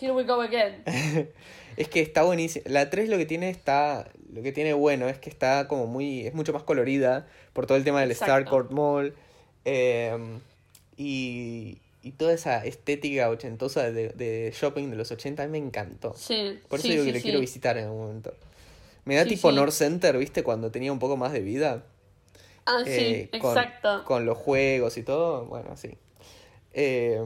[0.00, 0.82] here we go again.
[1.76, 2.64] Es que está buenísimo.
[2.68, 4.10] La 3 lo que tiene está.
[4.30, 6.26] Lo que tiene bueno es que está como muy.
[6.26, 7.26] es mucho más colorida.
[7.54, 8.14] Por todo el tema del.
[8.14, 9.14] Starcourt Mall.
[9.64, 10.14] eh,
[10.98, 11.78] y.
[12.02, 16.14] y toda esa estética ochentosa de, de shopping de los 80 a mí me encantó.
[16.14, 16.60] Sí.
[16.68, 17.24] Por eso sí, digo sí, que le sí.
[17.24, 18.34] quiero visitar en algún momento.
[19.06, 19.56] Me da Sí, tipo sí.
[19.56, 20.42] North Center, ¿viste?
[20.42, 21.84] Cuando tenía un poco más de vida.
[22.66, 24.04] Ah, eh, sí, con, exacto.
[24.04, 25.46] Con los juegos y todo.
[25.46, 25.96] Bueno, así.
[26.74, 27.20] Eh,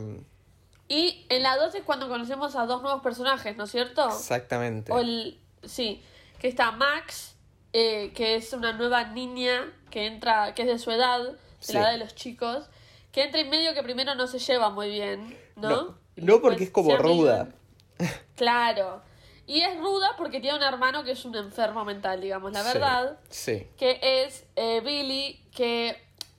[0.89, 4.07] Y en la 2 es cuando conocemos a dos nuevos personajes, ¿no es cierto?
[4.09, 4.93] exactamente.
[4.93, 6.03] O el, sí,
[6.39, 7.35] que está Max,
[7.73, 11.73] eh, que es una nueva niña que entra, que es de su edad, de Sí.
[11.73, 12.67] la edad de los chicos,
[13.11, 15.97] que entra en medio que primero no se lleva muy bien, ¿no?
[16.17, 17.49] No, porque es como ruda.
[18.37, 19.03] Claro.
[19.47, 22.69] Y es ruda porque tiene un hermano que es un enfermo mental, digamos, la Sí,
[22.73, 23.19] verdad.
[23.31, 23.67] Sí.
[23.79, 25.97] Que es eh, Billy, que,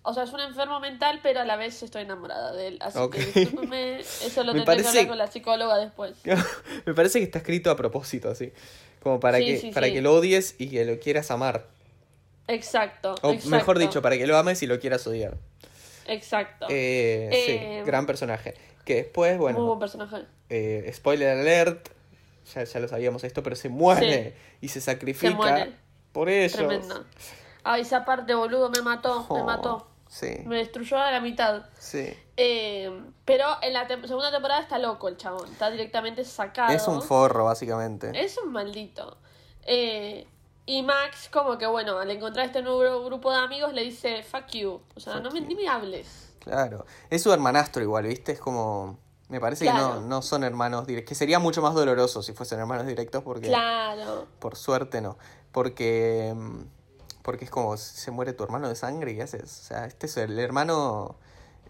[0.10, 2.78] o sea, es un enfermo mental, pero a la vez estoy enamorada de él.
[2.82, 6.14] Así que discúlpeme, eso lo tendré que hablar con la psicóloga después.
[6.86, 8.52] Me parece que está escrito a propósito, así.
[9.04, 9.94] Como para, Sí, que, sí, para sí.
[9.94, 11.66] que lo odies y que lo quieras amar.
[12.48, 13.16] Exacto.
[13.22, 15.36] O exacto, mejor dicho, para que lo ames y lo quieras odiar.
[16.08, 16.68] Exacto.
[16.70, 18.54] Eh, Eh, sí, gran personaje.
[18.86, 20.24] Que después, Muy buen bueno, personaje.
[20.50, 21.90] eh, spoiler alert,
[22.56, 25.74] ya, ya lo sabíamos esto, pero se muere y se sacrifica muere.
[26.14, 26.54] por ellos.
[26.54, 27.04] Tremendo.
[27.66, 29.87] Ay, esa parte, boludo, me mató, me Oh, mató.
[30.10, 31.66] Sí, Me destruyó a la mitad.
[31.80, 32.14] sí.
[32.40, 32.90] Eh,
[33.26, 35.52] pero en la tem- segunda temporada está loco el chabón.
[35.52, 36.72] Está directamente sacado.
[36.72, 38.12] Es un forro, básicamente.
[38.14, 39.18] Es un maldito.
[39.64, 40.28] Eh,
[40.66, 44.48] y Max, como que bueno, al encontrar este nuevo grupo de amigos, le dice, fuck
[44.52, 44.80] you.
[44.96, 46.34] O sea, Fuck no me, ni me hables.
[46.40, 46.86] Claro.
[47.10, 48.34] Es su hermanastro igual, ¿viste?
[48.34, 48.98] Es como...
[49.30, 51.10] Me parece que no, no son hermanos directos.
[51.10, 53.48] Que sería mucho más doloroso si fuesen hermanos directos porque...
[53.48, 54.26] Claro.
[54.40, 55.18] Por suerte no.
[55.52, 56.34] Porque.
[57.28, 59.44] Porque es como se muere tu hermano de sangre y ¿qué haces?
[59.44, 61.18] O sea, este es el hermano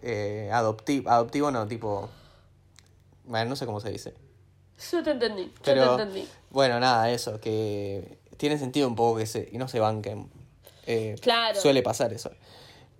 [0.02, 1.10] eh, adoptivo.
[1.10, 2.08] Adoptivo no, tipo.
[3.24, 4.14] Bueno, no sé cómo se dice.
[4.92, 5.46] Yo te entendí.
[5.46, 5.96] Yo Pero.
[5.96, 6.28] te entendí.
[6.50, 7.40] Bueno, nada, eso.
[7.40, 10.30] Que tiene sentido un poco que se, y no se banquen.
[10.86, 11.60] Eh, Claro.
[11.60, 12.30] Suele pasar eso.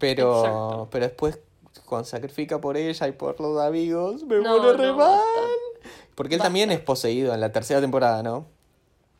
[0.00, 0.38] Pero.
[0.40, 0.88] Exacto.
[0.90, 1.38] Pero después,
[1.86, 5.20] cuando sacrifica por ella y por los amigos, me No, pone re no, mal.
[6.16, 8.46] Porque él también es poseído en la tercera temporada, ¿no?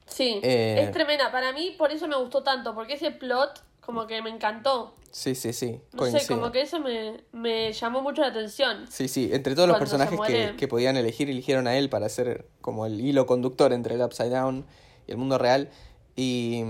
[0.09, 0.81] Sí, Eh.
[0.83, 1.31] es tremenda.
[1.31, 4.95] Para mí, por eso me gustó tanto, porque ese plot, como que me encantó.
[5.11, 5.81] Sí, sí, sí.
[5.93, 8.87] No sé, como que eso me, me llamó mucho la atención.
[8.91, 12.47] Sí, sí, entre todos los personajes que, que podían elegir, eligieron a él para ser
[12.61, 14.67] como el hilo conductor entre el Upside Down
[15.07, 15.71] y el mundo real.
[16.17, 16.63] Y,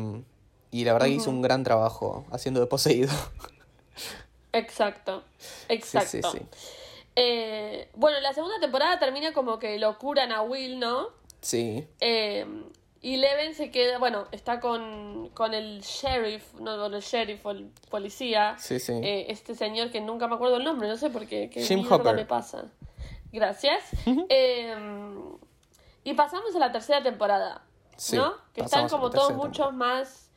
[0.71, 3.11] y la verdad que hizo un gran trabajo haciendo de poseído.
[4.53, 6.31] Exacto, Sí, exacto.
[6.33, 6.47] sí, sí.
[7.17, 11.09] Eh, bueno, la segunda temporada termina como que lo curan a Will, ¿no?
[11.41, 12.47] Sí, Eh,
[13.01, 17.51] y Leven se queda, bueno, está con, con el sheriff, no con el sheriff o
[17.53, 18.57] el policía.
[18.59, 18.93] sí, sí.
[19.03, 21.49] Eh, este señor que nunca me acuerdo el nombre, no sé por qué.
[21.51, 22.15] qué Jim Hopper.
[22.15, 22.65] me pasa.
[23.33, 23.85] Gracias.
[24.29, 24.75] Eh,
[26.05, 27.63] y pasamos a la tercera temporada,
[27.97, 28.35] Sí, ¿no?
[28.55, 30.28] Que están como todos tercera mucho más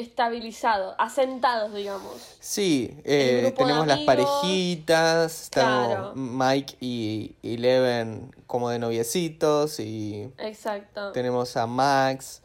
[0.00, 2.14] estabilizados, asentados, digamos.
[2.40, 6.12] Sí, eh, tenemos las parejitas, estamos Claro.
[6.14, 11.12] Mike y, y Leven como de noviecitos y Exacto.
[11.12, 12.42] tenemos a Max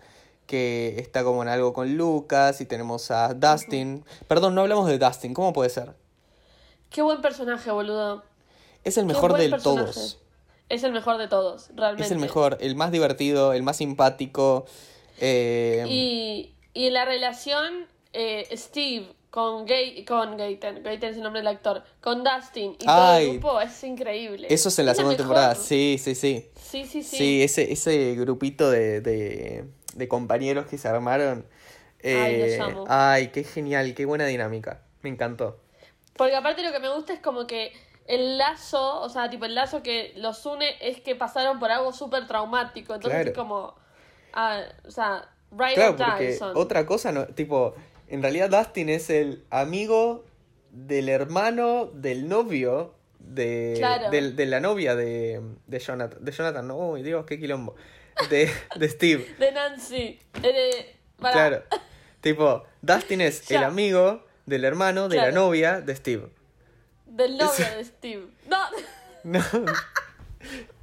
[0.47, 4.05] que está como en algo con Lucas y tenemos a Dustin.
[4.27, 5.95] Perdón, no hablamos de Dustin, ¿cómo puede ser?
[6.91, 8.23] Qué buen personaje, boludo.
[8.83, 9.85] Es el mejor de personaje.
[9.91, 10.19] todos.
[10.69, 12.03] Es el mejor de todos, realmente.
[12.05, 14.65] Es el mejor, el más divertido, el más simpático.
[15.19, 21.41] eh, Y, y la relación eh, Steve con Gay, con Gaten, Gaten es el nombre
[21.41, 24.47] del actor, con Dustin y todo el grupo es increíble.
[24.49, 26.49] Eso es en la segunda temporada, sí, sí, sí.
[26.55, 27.17] Sí, sí, sí.
[27.17, 31.45] Sí, ese, ese grupito de, de, de compañeros que se armaron.
[32.03, 32.85] Ay, los eh, amo.
[32.87, 34.83] ay, qué genial, qué buena dinámica.
[35.01, 35.59] Me encantó.
[36.15, 37.73] Porque aparte lo que me gusta es como que
[38.07, 41.91] el lazo, o sea, tipo el lazo que los une es que pasaron por algo
[41.91, 42.93] súper traumático.
[42.93, 43.29] Entonces Claro.
[43.31, 43.75] es como,
[44.33, 47.75] ah, o sea, Claro, porque otra cosa, no, tipo,
[48.07, 50.25] en realidad Dustin es el amigo
[50.71, 54.09] del hermano del novio de, Claro.
[54.11, 56.23] del- de la novia de, de Jonathan.
[56.23, 57.75] De Jonathan, no, uy, Dios, qué quilombo.
[58.29, 59.35] De, de Steve.
[59.39, 60.19] De Nancy.
[60.35, 60.95] eh, de-.
[61.19, 61.63] Claro.
[62.21, 63.59] Tipo, Dustin es Ya.
[63.59, 66.29] el amigo del hermano de la novia de Steve.
[67.05, 68.27] Del novio de Steve.
[68.47, 68.57] No,
[69.23, 69.39] No.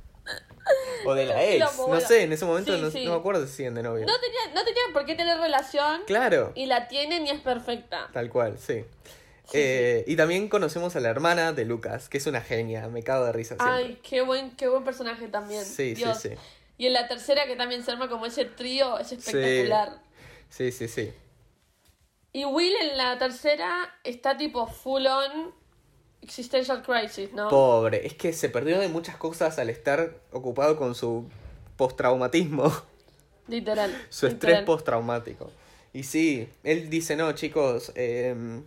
[1.05, 1.65] O de la ex.
[1.89, 3.05] No sé, en ese momento Sí, no, sí.
[3.05, 4.07] no me acuerdo si siguen de novio.
[4.07, 6.53] No tenía, no tenía por qué tener relación Claro.
[6.55, 8.09] y la tienen y es perfecta.
[8.13, 8.85] Tal cual, sí.
[9.45, 13.03] Sí, Eh, Y también conocemos a la hermana de Lucas, que es una genia, me
[13.03, 13.75] cago de risa siempre.
[13.75, 15.65] Ay, qué buen, qué buen personaje también.
[15.65, 16.19] Sí, sí, Dios.
[16.19, 16.31] sí.
[16.79, 20.01] Y en la tercera que también se arma como ese trío, es espectacular.
[20.49, 21.13] Sí, sí, sí.
[22.33, 25.53] Y Will en la tercera está tipo full on
[26.23, 27.49] existential crisis, ¿no?
[27.49, 31.27] Pobre, es que se perdió de muchas cosas al estar ocupado con su
[31.77, 32.73] postraumatismo,
[33.49, 33.91] Literal.
[34.09, 34.65] su estrés literal.
[34.65, 35.51] postraumático.
[35.93, 38.65] Y sí, él dice, no, chicos, em,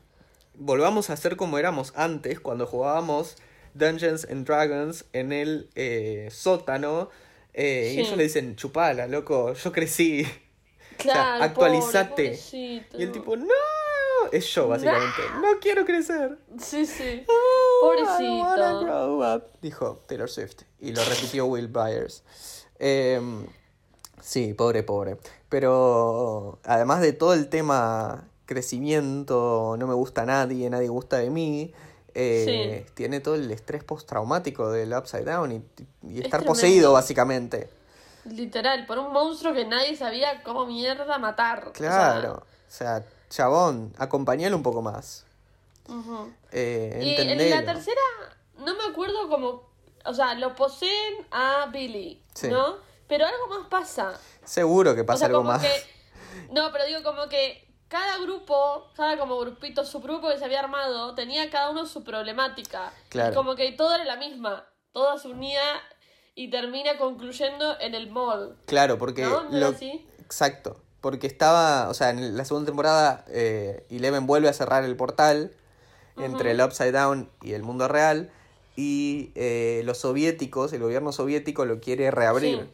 [0.53, 3.35] volvamos a ser como éramos antes, cuando jugábamos
[3.73, 7.09] Dungeons and Dragons en el eh, sótano.
[7.53, 10.25] eh, Y ellos le dicen, chupala, loco, yo crecí.
[10.97, 12.07] Claro, actualizate.
[12.09, 12.97] pobre, pobrecito.
[12.97, 13.45] Y el tipo, no,
[14.31, 16.37] es yo básicamente, no quiero crecer.
[16.59, 17.25] Sí, sí.
[17.25, 17.27] I
[17.83, 18.79] wanna Pobrecito.
[18.81, 20.61] grow up", Dijo Taylor Swift.
[20.79, 22.23] Y lo repitió Will Byers.
[22.79, 23.45] Em,
[24.21, 25.17] sí, pobre, pobre.
[25.49, 31.29] Pero además de todo el tema crecimiento, no me gusta a nadie, nadie gusta de
[31.29, 31.73] mí.
[32.13, 35.61] eh, Tiene todo el estrés postraumático del Upside Down y,
[36.09, 37.69] y estar poseído, básicamente.
[38.25, 41.59] Literal, por un monstruo que nadie sabía cómo mierda matar.
[41.59, 42.33] O sea, Claro.
[42.43, 45.25] O sea, chabón, acompañalo un poco más.
[45.87, 46.31] ujú.
[46.51, 48.01] Eh, Y en la tercera,
[48.57, 49.63] no me acuerdo cómo.
[50.05, 52.47] O sea, lo poseen a Billy, Sí.
[52.47, 52.77] ¿no?
[53.07, 54.19] Pero algo más pasa.
[54.43, 55.61] Seguro que O pasa sea, algo como más.
[55.61, 55.69] que.
[56.51, 61.15] No, pero digo como que cada grupo, cada como grupito, subgrupo que se había armado,
[61.15, 62.91] tenía cada uno su problemática.
[63.09, 63.31] Claro.
[63.31, 64.65] Y como que todo era la misma.
[64.91, 65.61] Toda se unía
[66.35, 68.57] y termina concluyendo en el mall.
[68.65, 69.43] Claro, porque ¿No?
[69.43, 69.75] ¿No lo-?
[70.19, 70.81] Exacto.
[71.05, 75.51] Porque estaba, o sea, en la segunda temporada, eh, Eleven vuelve a cerrar el portal
[76.17, 78.31] entre el Upside Down y el mundo real.
[78.75, 82.57] Y eh, los soviéticos, el gobierno soviético lo quiere reabrir.
[82.57, 82.69] Sí.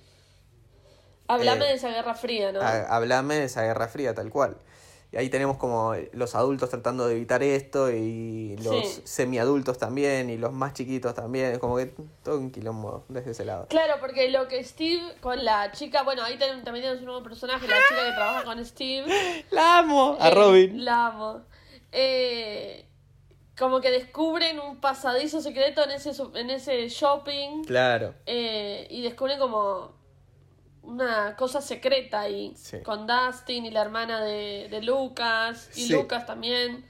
[1.27, 2.61] Hablame Eh, de esa Guerra Fría, ¿no?
[2.61, 4.55] Ha- Hablame de esa guerra fría, tal cual.
[5.13, 9.01] Y ahí tenemos como los adultos tratando de evitar esto y los Sí.
[9.03, 11.59] semiadultos también y los más chiquitos también.
[11.59, 11.93] Como que
[12.23, 13.67] todo un quilombo desde ese lado.
[13.67, 17.23] Claro, porque lo que Steve con la chica, bueno, ahí ten- también tenemos un nuevo
[17.23, 19.05] personaje, la chica que trabaja con Steve.
[19.51, 20.15] ¡La amo!
[20.17, 20.85] A Eh, Robin.
[20.85, 21.41] La amo.
[21.91, 22.85] Eh,
[23.59, 28.13] como que descubren un pasadizo secreto en ese, en ese shopping Claro.
[28.25, 29.91] eh, y descubren como
[30.91, 32.79] una cosa secreta ahí Sí.
[32.81, 35.93] con Dustin y la hermana de, de Lucas y Sí.
[35.93, 36.85] Lucas también.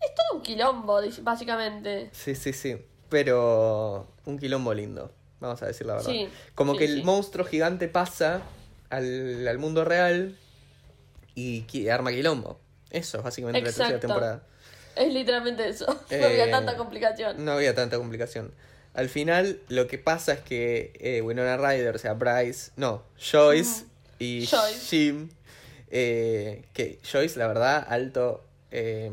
[0.00, 2.08] Es todo un quilombo, básicamente.
[2.12, 2.76] Sí, sí, sí.
[3.08, 6.10] Pero un quilombo lindo, vamos a decir la verdad.
[6.10, 8.42] Sí, Como que el monstruo gigante pasa
[8.88, 10.36] al, al mundo real
[11.34, 12.58] y arma quilombo.
[12.90, 14.06] Eso es básicamente la tercera Exacto.
[14.06, 14.42] temporada.
[14.96, 15.86] Es literalmente eso.
[16.10, 17.44] no Eh, había tanta complicación.
[17.44, 18.52] No había tanta complicación.
[18.94, 23.84] Al final lo que pasa es que eh, Winona Ryder, o sea, Bryce, no, Joyce
[24.18, 24.80] y Joyce.
[24.88, 25.28] Jim,
[25.90, 29.12] eh, que Joyce, la verdad, alto eh,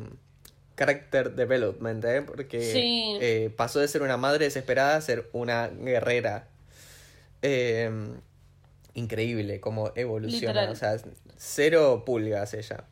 [0.75, 2.21] character development, ¿eh?
[2.23, 3.17] porque Sí.
[3.21, 6.47] eh, pasó de ser una madre desesperada a ser una guerrera.
[7.43, 7.89] Eh,
[8.95, 10.69] increíble como evoluciona, Literal.
[10.71, 10.97] o sea,
[11.37, 12.83] cero pulgas ella.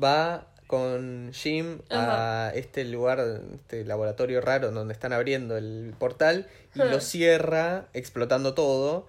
[0.00, 3.18] Va con Jim a este lugar,
[3.54, 9.06] este laboratorio raro donde están abriendo el portal y lo cierra explotando todo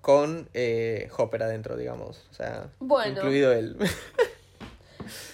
[0.00, 2.24] con eh, Hopper adentro, digamos.
[2.30, 3.16] O sea, Bueno.
[3.18, 3.76] incluido él.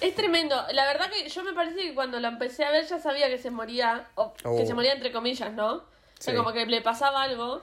[0.00, 0.56] Es tremendo.
[0.72, 3.36] La verdad que yo me parece que cuando la empecé a ver ya sabía que
[3.38, 4.66] se moría, o que Oh.
[4.66, 5.74] se moría entre comillas, ¿no?
[5.74, 5.82] O
[6.18, 6.36] sea, Sí.
[6.38, 7.62] como que le pasaba algo.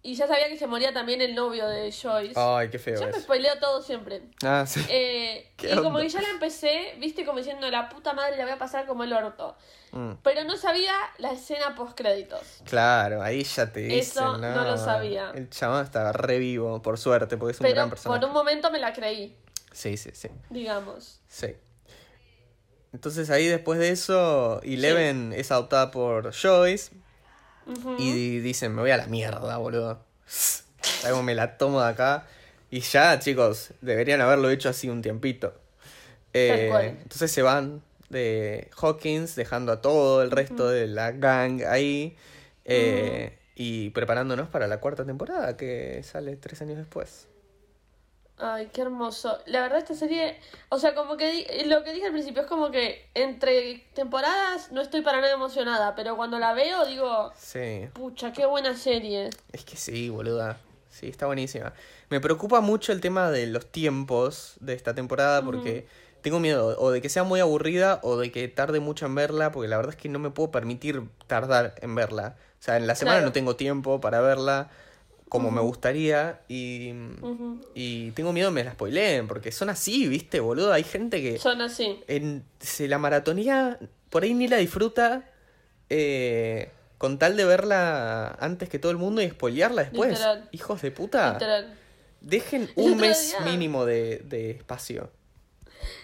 [0.00, 2.34] Y ya sabía que se moría también el novio de Joyce.
[2.36, 4.22] Ay, qué feo yo me spoileo todo siempre.
[4.44, 4.80] Ah, sí.
[4.88, 8.44] Eh, ¿Qué y como que ya la empecé, viste, como diciendo, la puta madre la
[8.44, 9.56] voy a pasar como el orto.
[9.90, 12.40] Mm, Pero no sabía la escena post créditos.
[12.64, 13.98] Claro, ahí ya te dicen.
[13.98, 15.32] Eso no lo sabía.
[15.34, 18.20] El chabón está re vivo, por suerte, porque es un gran Pero personaje.
[18.20, 19.36] por un momento me la creí,
[19.72, 20.28] Sí, sí, sí.
[20.48, 21.20] digamos.
[21.28, 21.56] Sí.
[22.92, 26.92] Entonces ahí después de eso, Eleven es adoptada por Joyce
[27.98, 30.00] Y dicen, me voy a la mierda, boludo.
[31.04, 32.26] Algo me la tomo de acá.
[32.70, 35.54] Y ya, chicos, deberían haberlo hecho así un tiempito.
[36.34, 36.68] Eh,
[37.02, 42.16] entonces se van de Hawkins, dejando a todo el resto de la gang ahí.
[42.64, 47.26] eh, Y preparándonos para la cuarta temporada, que sale tres años después.
[48.40, 49.38] Ay, qué hermoso.
[49.46, 52.70] La verdad esta serie, o sea, como que lo que dije al principio es como
[52.70, 57.88] que entre temporadas no estoy para nada emocionada, pero cuando la veo digo, Sí.
[57.94, 59.30] pucha, qué buena serie.
[59.52, 60.58] Es que sí, boluda.
[60.90, 61.72] Sí, está buenísima.
[62.10, 65.86] Me preocupa mucho el tema de los tiempos de esta temporada porque
[66.22, 69.52] tengo miedo o de que sea muy aburrida o de que tarde mucho en verla,
[69.52, 72.36] porque la verdad es que no me puedo permitir tardar en verla.
[72.60, 73.26] O sea, en la semana Claro.
[73.26, 74.70] no tengo tiempo para verla
[75.28, 77.60] como me gustaría y, Ujú.
[77.74, 80.72] y tengo miedo me la spoileen porque son así, ¿viste, boludo?
[80.72, 82.00] Hay gente que Son así.
[82.08, 83.78] en, se la maratonía
[84.10, 85.28] por ahí ni la disfruta
[85.90, 90.10] eh, con tal de verla antes que todo el mundo y spoilearla después.
[90.10, 90.48] Literal.
[90.52, 91.32] Hijos de puta.
[91.34, 91.74] Literal.
[92.20, 95.10] Dejen un mes día- mínimo de, de espacio.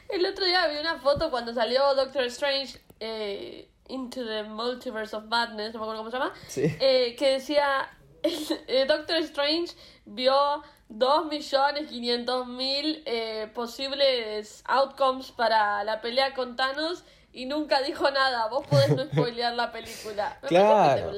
[0.09, 5.25] El otro día vi una foto cuando salió Doctor Strange eh, Into the Multiverse of
[5.25, 6.63] Madness, no me acuerdo cómo se llama, Sí.
[6.81, 7.91] eh, que decía,
[8.69, 9.75] eh, Doctor Strange
[10.07, 18.49] vio 2.500.000 eh, posibles outcomes para la pelea con Thanos y nunca dijo nada.
[18.49, 20.39] Vos podés no spoilear la película.
[20.43, 21.11] Me Claro.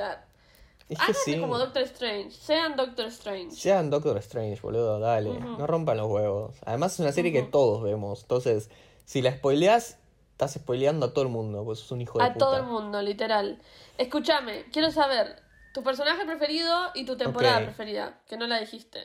[0.88, 1.40] Es que sí.
[1.40, 3.50] como Doctor Strange, sean Doctor Strange.
[3.56, 5.30] Sean Doctor Strange, boludo, dale.
[5.40, 6.54] No rompan los huevos.
[6.64, 8.22] Además es una serie que todos vemos.
[8.22, 8.70] Entonces,
[9.04, 9.98] si la spoileas,
[10.30, 12.44] estás spoileando a todo el mundo, pues es un hijo de A puta.
[12.44, 13.60] todo el mundo, literal.
[13.98, 15.42] Escúchame, quiero saber
[15.76, 19.00] tu personaje preferido y tu temporada preferida, que no la dijiste.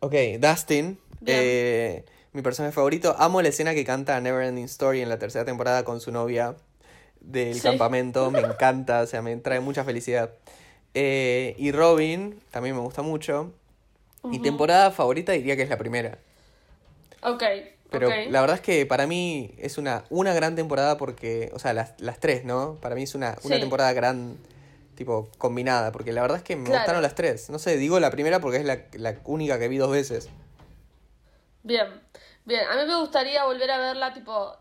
[0.00, 0.98] Ok, Dustin.
[1.26, 3.14] Eh, mi personaje favorito.
[3.18, 6.56] Amo la escena que canta Neverending Story en la tercera temporada con su novia
[7.20, 7.60] del Sí.
[7.60, 8.30] campamento.
[8.30, 10.30] Me encanta, o sea, me trae mucha felicidad.
[10.94, 13.52] Eh, y Robin, también me gusta mucho.
[14.22, 16.16] Mi temporada favorita diría que es la primera.
[17.22, 17.42] Ok,
[17.90, 21.74] Pero la verdad es que para mí es una, una gran temporada porque, o sea,
[21.74, 22.78] las, las tres, ¿no?
[22.80, 23.60] Para mí es una, una Sí.
[23.60, 24.38] temporada gran,
[24.94, 26.80] tipo, combinada, porque la verdad es que me Claro.
[26.80, 27.50] gustaron las tres.
[27.50, 30.28] No sé, digo la primera porque es la, la única que vi dos veces.
[31.62, 31.86] Bien,
[32.44, 32.62] bien.
[32.68, 34.56] A mí me gustaría volver a verla, tipo,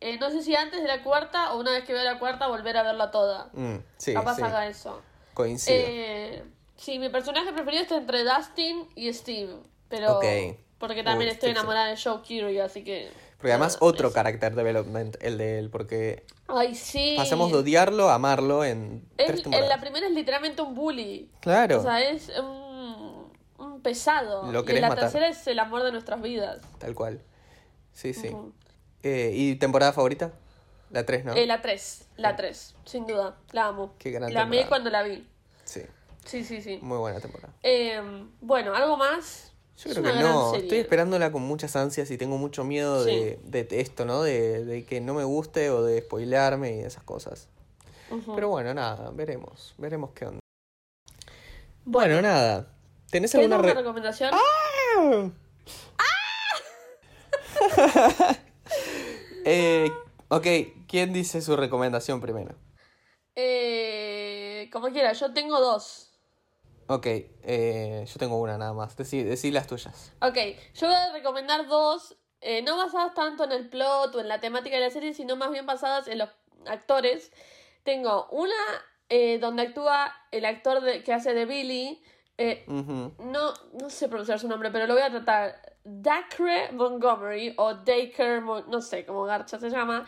[0.00, 2.46] eh, no sé si antes de la cuarta o una vez que vea la cuarta
[2.48, 3.50] volver a verla toda.
[3.52, 5.00] Mm, sí, Capaz sí, haga eso.
[5.34, 5.76] coincido.
[5.78, 6.42] Eh,
[6.76, 9.54] sí, mi personaje preferido está entre Dustin y Steve,
[9.88, 10.18] pero...
[10.18, 10.24] Ok.
[10.78, 13.10] Porque también Uh, estoy enamorada de Joe Curie, así que...
[13.36, 14.14] porque además otro eso.
[14.14, 17.14] character development, el de él, porque Ay, sí.
[17.16, 21.30] pasamos de odiarlo a amarlo en Es- tres en la primera es literalmente un bully.
[21.40, 24.50] Claro, O sea, es un, un pesado.
[24.50, 25.04] Lo y en la matar.
[25.04, 26.60] tercera es el amor de nuestras vidas.
[26.78, 27.20] tal cual.
[27.92, 28.28] Sí, sí.
[28.28, 28.52] Ujú.
[29.02, 30.32] Eh, ¿Y temporada favorita?
[30.90, 31.34] La tres, ¿no?
[31.34, 33.36] Eh, la 3, la 3, sin duda.
[33.52, 33.94] La amo.
[33.98, 35.26] Qué gran la amé cuando la vi.
[35.64, 35.82] Sí,
[36.24, 36.78] Sí, sí, sí.
[36.80, 37.52] muy buena temporada.
[37.62, 38.00] Eh,
[38.40, 39.52] bueno, ¿algo más?
[39.78, 40.64] Yo creo que no, serie.
[40.64, 44.22] estoy esperándola con muchas ansias y tengo mucho miedo de, de esto, ¿no?
[44.22, 47.48] De, de que no me guste o de spoilearme y esas cosas.
[48.34, 50.40] Pero bueno, nada, veremos, veremos qué onda.
[51.84, 52.72] Bueno, nada.
[53.10, 54.32] ¿Tenés ¿Querés alguna re- recomendación?
[59.48, 59.88] Eh,
[60.28, 60.46] ok,
[60.88, 62.56] ¿quién dice su recomendación primero?
[63.36, 66.05] Eh, como quiera, yo tengo dos.
[66.88, 68.96] Ok, eh, yo tengo una nada más.
[68.96, 70.12] Decí, decí las tuyas.
[70.20, 70.36] Ok,
[70.74, 74.40] yo voy a recomendar dos, eh, no basadas tanto en el plot o en la
[74.40, 76.28] temática de la serie, sino más bien basadas en los
[76.66, 77.32] actores.
[77.82, 78.54] Tengo una
[79.08, 82.02] eh, donde actúa el actor de- que hace de Billy.
[82.38, 83.14] eh, Ujú.
[83.20, 85.76] no, no sé pronunciar su nombre, pero lo voy a tratar.
[85.84, 90.04] Dacre Montgomery o Dacre, no sé cómo Garcha se llama,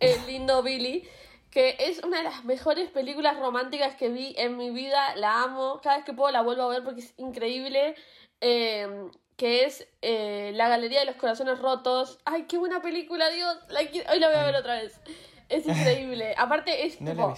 [0.00, 1.06] el lindo Billy,
[1.50, 5.80] que es una de las mejores películas románticas que vi en mi vida, la amo,
[5.82, 7.94] cada vez que puedo la vuelvo a ver porque es increíble,
[8.40, 12.18] eh, que es eh, La Galería de los Corazones Rotos.
[12.24, 15.00] Ay, qué buena película, Dios, la hoy la voy a ver otra vez.
[15.48, 16.34] Es increíble.
[16.36, 17.34] Aparte es No tipo,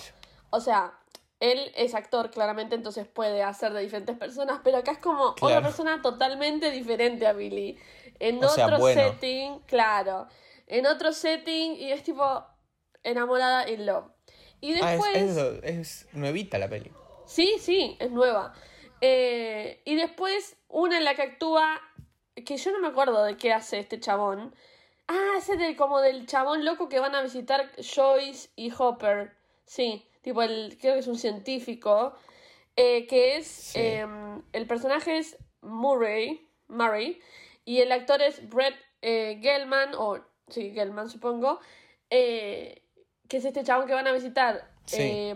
[0.50, 0.94] o sea,
[1.38, 5.62] él es actor claramente, entonces puede hacer de diferentes personas, pero acá es como otra
[5.62, 7.78] persona totalmente diferente a Billy.
[8.18, 9.00] En O sea, otro bueno.
[9.00, 10.26] setting, claro.
[10.66, 12.44] En otro setting y es tipo
[13.04, 14.06] enamorada in love.
[14.60, 15.16] Y Ah, después...
[15.16, 16.90] es, es, es nuevita la peli.
[17.26, 18.52] Sí, sí, es nueva.
[19.00, 21.80] Eh, y después una en la que actúa,
[22.44, 24.54] que yo no me acuerdo de qué hace este chabón.
[25.08, 29.32] Ah, ese del, como del chabón loco que van a visitar Joyce y Hopper.
[29.64, 32.14] Sí, tipo el, creo que es un científico.
[32.76, 33.78] eh, que es, Sí.
[33.80, 37.20] em, el personaje es Murray, Murray,
[37.64, 41.60] y el actor es Brett eh, Gelman, o sí, Gelman supongo,
[42.10, 42.82] eh,
[43.30, 44.98] que es este chabón que van a visitar Sí.
[45.00, 45.34] eh,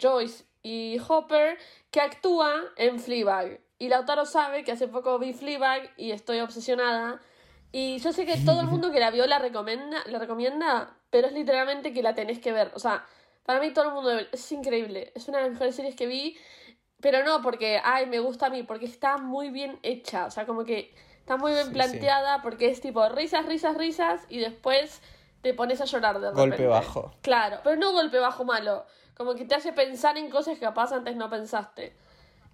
[0.00, 1.56] Joyce y Hopper,
[1.90, 3.58] que actúa en Fleabag.
[3.78, 7.20] Y Lautaro sabe que hace poco vi Fleabag y estoy obsesionada.
[7.72, 11.28] Y yo sé que todo el mundo que la vio la recomienda, la recomienda, pero
[11.28, 12.72] es literalmente que la tenés que ver.
[12.74, 13.06] O sea,
[13.44, 15.12] para mí todo el mundo es increíble.
[15.14, 16.36] Es una de las mejores series que vi,
[17.00, 20.26] pero no porque, ay, me gusta a mí, porque está muy bien hecha.
[20.26, 21.74] O sea, como que está muy bien Sí, sí.
[21.74, 25.00] planteada, porque es tipo risas, risas, risas, y después
[25.42, 26.40] te pones a llorar de repente.
[26.48, 27.14] Golpe bajo.
[27.22, 28.84] Claro, pero no golpe bajo malo.
[29.16, 31.94] Como que te hace pensar en cosas que capaz antes no pensaste.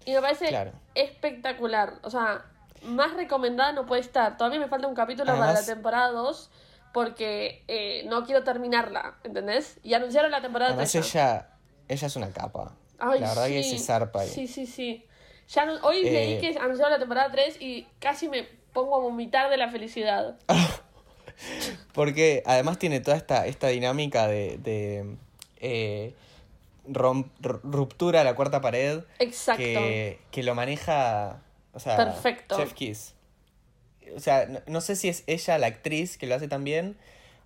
[0.05, 0.71] Y me parece Claro.
[0.95, 1.95] espectacular.
[2.03, 2.45] O sea,
[2.83, 4.37] más recomendada no puede estar.
[4.37, 6.49] Todavía me falta un capítulo para la Además- temporada 2
[6.93, 9.79] porque eh, no quiero terminarla, ¿entendés?
[9.83, 11.15] Y anunciaron la temporada Además 3.
[11.15, 11.49] ella,
[11.87, 12.73] ella es una capa.
[12.99, 13.77] Ay, la verdad que sí.
[13.77, 14.29] se zarpa ahí.
[14.29, 15.05] Sí, sí, sí.
[15.49, 16.39] Ya no- hoy leí Eh.
[16.39, 20.37] que anunciaron la temporada 3 y casi me pongo a vomitar de la felicidad.
[21.93, 25.15] Porque además tiene toda esta, esta dinámica de, de
[25.59, 26.13] eh,
[26.87, 29.01] rom- ruptura a la cuarta pared.
[29.19, 29.61] Exacto.
[29.63, 31.41] Que, que lo maneja.
[31.73, 32.57] O sea, Perfecto.
[32.57, 33.13] Chef Kiss.
[34.15, 36.97] O sea, no, no sé si es ella la actriz que lo hace tan bien.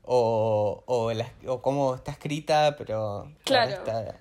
[0.03, 3.25] O, o, la- o cómo está escrita, pero.
[3.25, 3.71] la Claro.
[3.71, 4.15] está-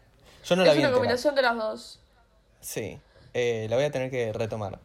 [0.45, 0.93] yo no la es vi una entera.
[0.93, 2.01] combinación de las dos.
[2.61, 2.99] Sí.
[3.35, 4.79] Eh, la voy a tener que retomar.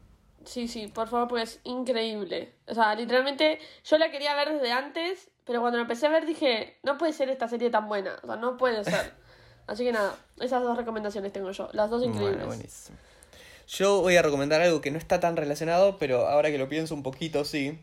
[0.45, 2.53] Sí, sí, por favor, porque es increíble.
[2.67, 6.25] O sea, literalmente yo la quería ver desde antes, pero cuando la empecé a ver
[6.25, 8.17] dije, no puede ser esta serie tan buena.
[8.23, 9.13] O sea, no puede ser.
[9.67, 11.69] Así que nada, esas dos recomendaciones tengo yo.
[11.73, 12.37] Las dos increíbles.
[12.37, 12.97] Bueno, buenísimo.
[13.67, 16.93] Yo voy a recomendar algo que no está tan relacionado, pero ahora que lo pienso
[16.93, 17.79] un poquito, sí.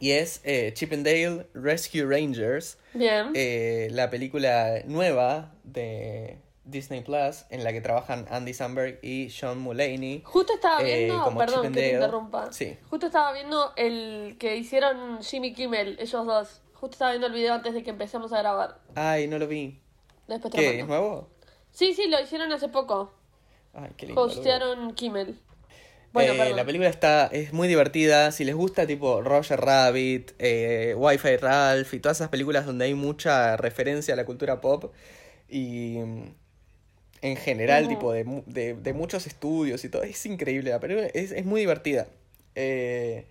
[0.00, 3.30] Y es eh, Chip and Dale Rescue Rangers, Bien.
[3.34, 6.38] eh, la película nueva de
[6.70, 10.22] Disney Plus, en la que trabajan Andy Samberg y Sean Mulaney.
[10.24, 12.52] Justo estaba eh, viendo, como perdón que te interrumpa.
[12.52, 12.76] Sí.
[12.90, 16.60] Justo estaba viendo el que hicieron Jimmy Kimmel, ellos dos.
[16.74, 18.78] Justo estaba viendo el video antes de que empecemos a grabar.
[18.94, 19.80] Ay, no lo vi.
[20.28, 20.66] Después te ¿Qué?
[20.66, 20.82] mando.
[20.82, 21.28] ¿Es nuevo?
[21.70, 23.12] Sí, sí, lo hicieron hace poco.
[23.74, 24.20] Ay, qué lindo.
[24.22, 25.38] Hostearon Kimmel.
[26.12, 28.32] Bueno, Eh, la película está, es muy divertida.
[28.32, 32.94] Si les gusta, tipo Roger Rabbit, eh, Wi-Fi Ralph y todas esas películas donde hay
[32.94, 34.92] mucha referencia a la cultura pop
[35.48, 35.98] y
[37.22, 40.70] en general, tipo de, de, de muchos estudios y todo, es increíble.
[40.70, 42.06] La película es, es muy divertida
[42.54, 43.24] eh,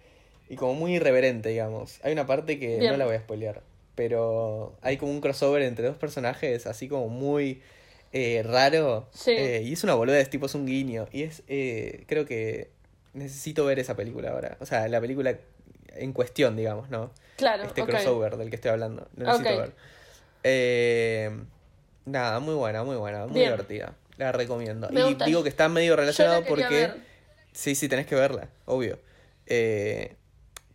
[0.50, 2.00] y como muy irreverente, digamos.
[2.04, 2.92] Hay una parte que Bien.
[2.92, 3.62] no la voy a spoilear,
[3.96, 7.62] pero hay como un crossover entre dos personajes, así como muy
[8.14, 9.08] eh, raro.
[9.14, 9.32] Sí.
[9.32, 11.08] eh, y es una boludez, tipo, es un guiño.
[11.12, 12.70] Y es, eh, creo que
[13.14, 14.58] necesito ver esa película ahora.
[14.60, 15.38] O sea, la película
[15.96, 17.12] en cuestión, digamos, ¿no?
[17.38, 19.08] Claro, este crossover del que estoy hablando.
[19.16, 19.72] Lo necesito ver.
[20.44, 21.32] Eh,
[22.08, 23.52] nada, muy buena, muy buena, muy Bien.
[23.52, 23.94] divertida.
[24.18, 24.90] La recomiendo.
[24.90, 25.26] Me y gusta.
[25.26, 26.68] digo que está medio relacionado porque...
[26.70, 26.96] ver.
[27.54, 29.00] Sí, sí, tenés que verla, obvio.
[29.46, 30.16] Eh,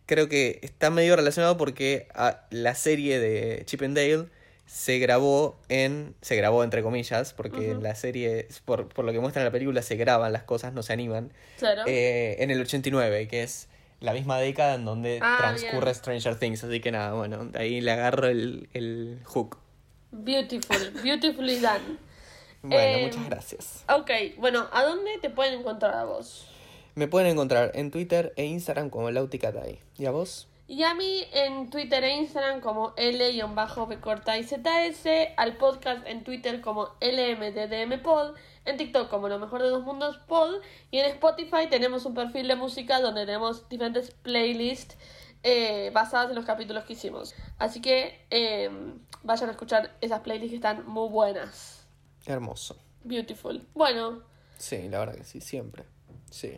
[0.05, 4.25] creo que está medio relacionado porque ah, la serie de Chip and Dale
[4.65, 6.15] se grabó en...
[6.21, 9.51] Se grabó entre comillas, porque en la serie, por, por lo que muestra en la
[9.51, 11.31] película, se graban las cosas, no se animan.
[11.59, 11.83] Claro.
[11.85, 13.67] eh, en el 89, que es
[13.99, 15.95] la misma década en donde Ah, transcurre bien.
[15.95, 16.63] Stranger Things.
[16.63, 19.57] Así que nada, bueno, de ahí le agarro el, el hook.
[20.13, 21.97] Beautiful, beautifully done.
[22.61, 23.83] Bueno, Eh, muchas gracias.
[23.89, 26.47] Ok, bueno, ¿a dónde te pueden encontrar a vos?
[26.95, 29.79] Me pueden encontrar en Twitter e Instagram como Lauticatay.
[29.97, 30.47] ¿Y a vos?
[30.67, 36.61] Y a mí en Twitter e Instagram como L-B y ZS, al podcast en Twitter
[36.61, 38.35] como LMDDMPod,
[38.65, 42.47] en TikTok como Lo Mejor de Dos Mundos Pod, y en Spotify tenemos un perfil
[42.47, 44.95] de música donde tenemos diferentes playlists
[45.43, 47.35] eh, basadas en los capítulos que hicimos.
[47.59, 48.69] Así que eh,
[49.23, 51.85] vayan a escuchar esas playlists que están muy buenas.
[52.25, 52.77] Hermoso.
[53.03, 53.67] Beautiful.
[53.73, 54.23] Bueno,
[54.63, 55.83] Sí, la verdad que sí, siempre.
[56.31, 56.57] Sí.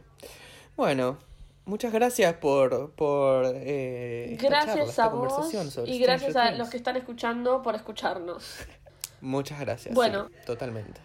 [0.75, 1.17] Bueno,
[1.65, 6.77] muchas gracias por, por eh, charla, gracias a vos sobre y gracias a los que
[6.77, 8.57] están escuchando por escucharnos.
[9.21, 9.95] Muchas gracias.
[9.95, 10.27] Bueno.
[10.29, 11.01] sí, totalmente.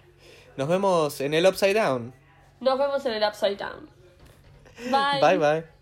[0.59, 2.13] Nos vemos en el Upside Down.
[2.61, 3.89] Nos vemos en el Upside Down.
[4.91, 5.21] Bye.
[5.23, 5.80] Bye bye.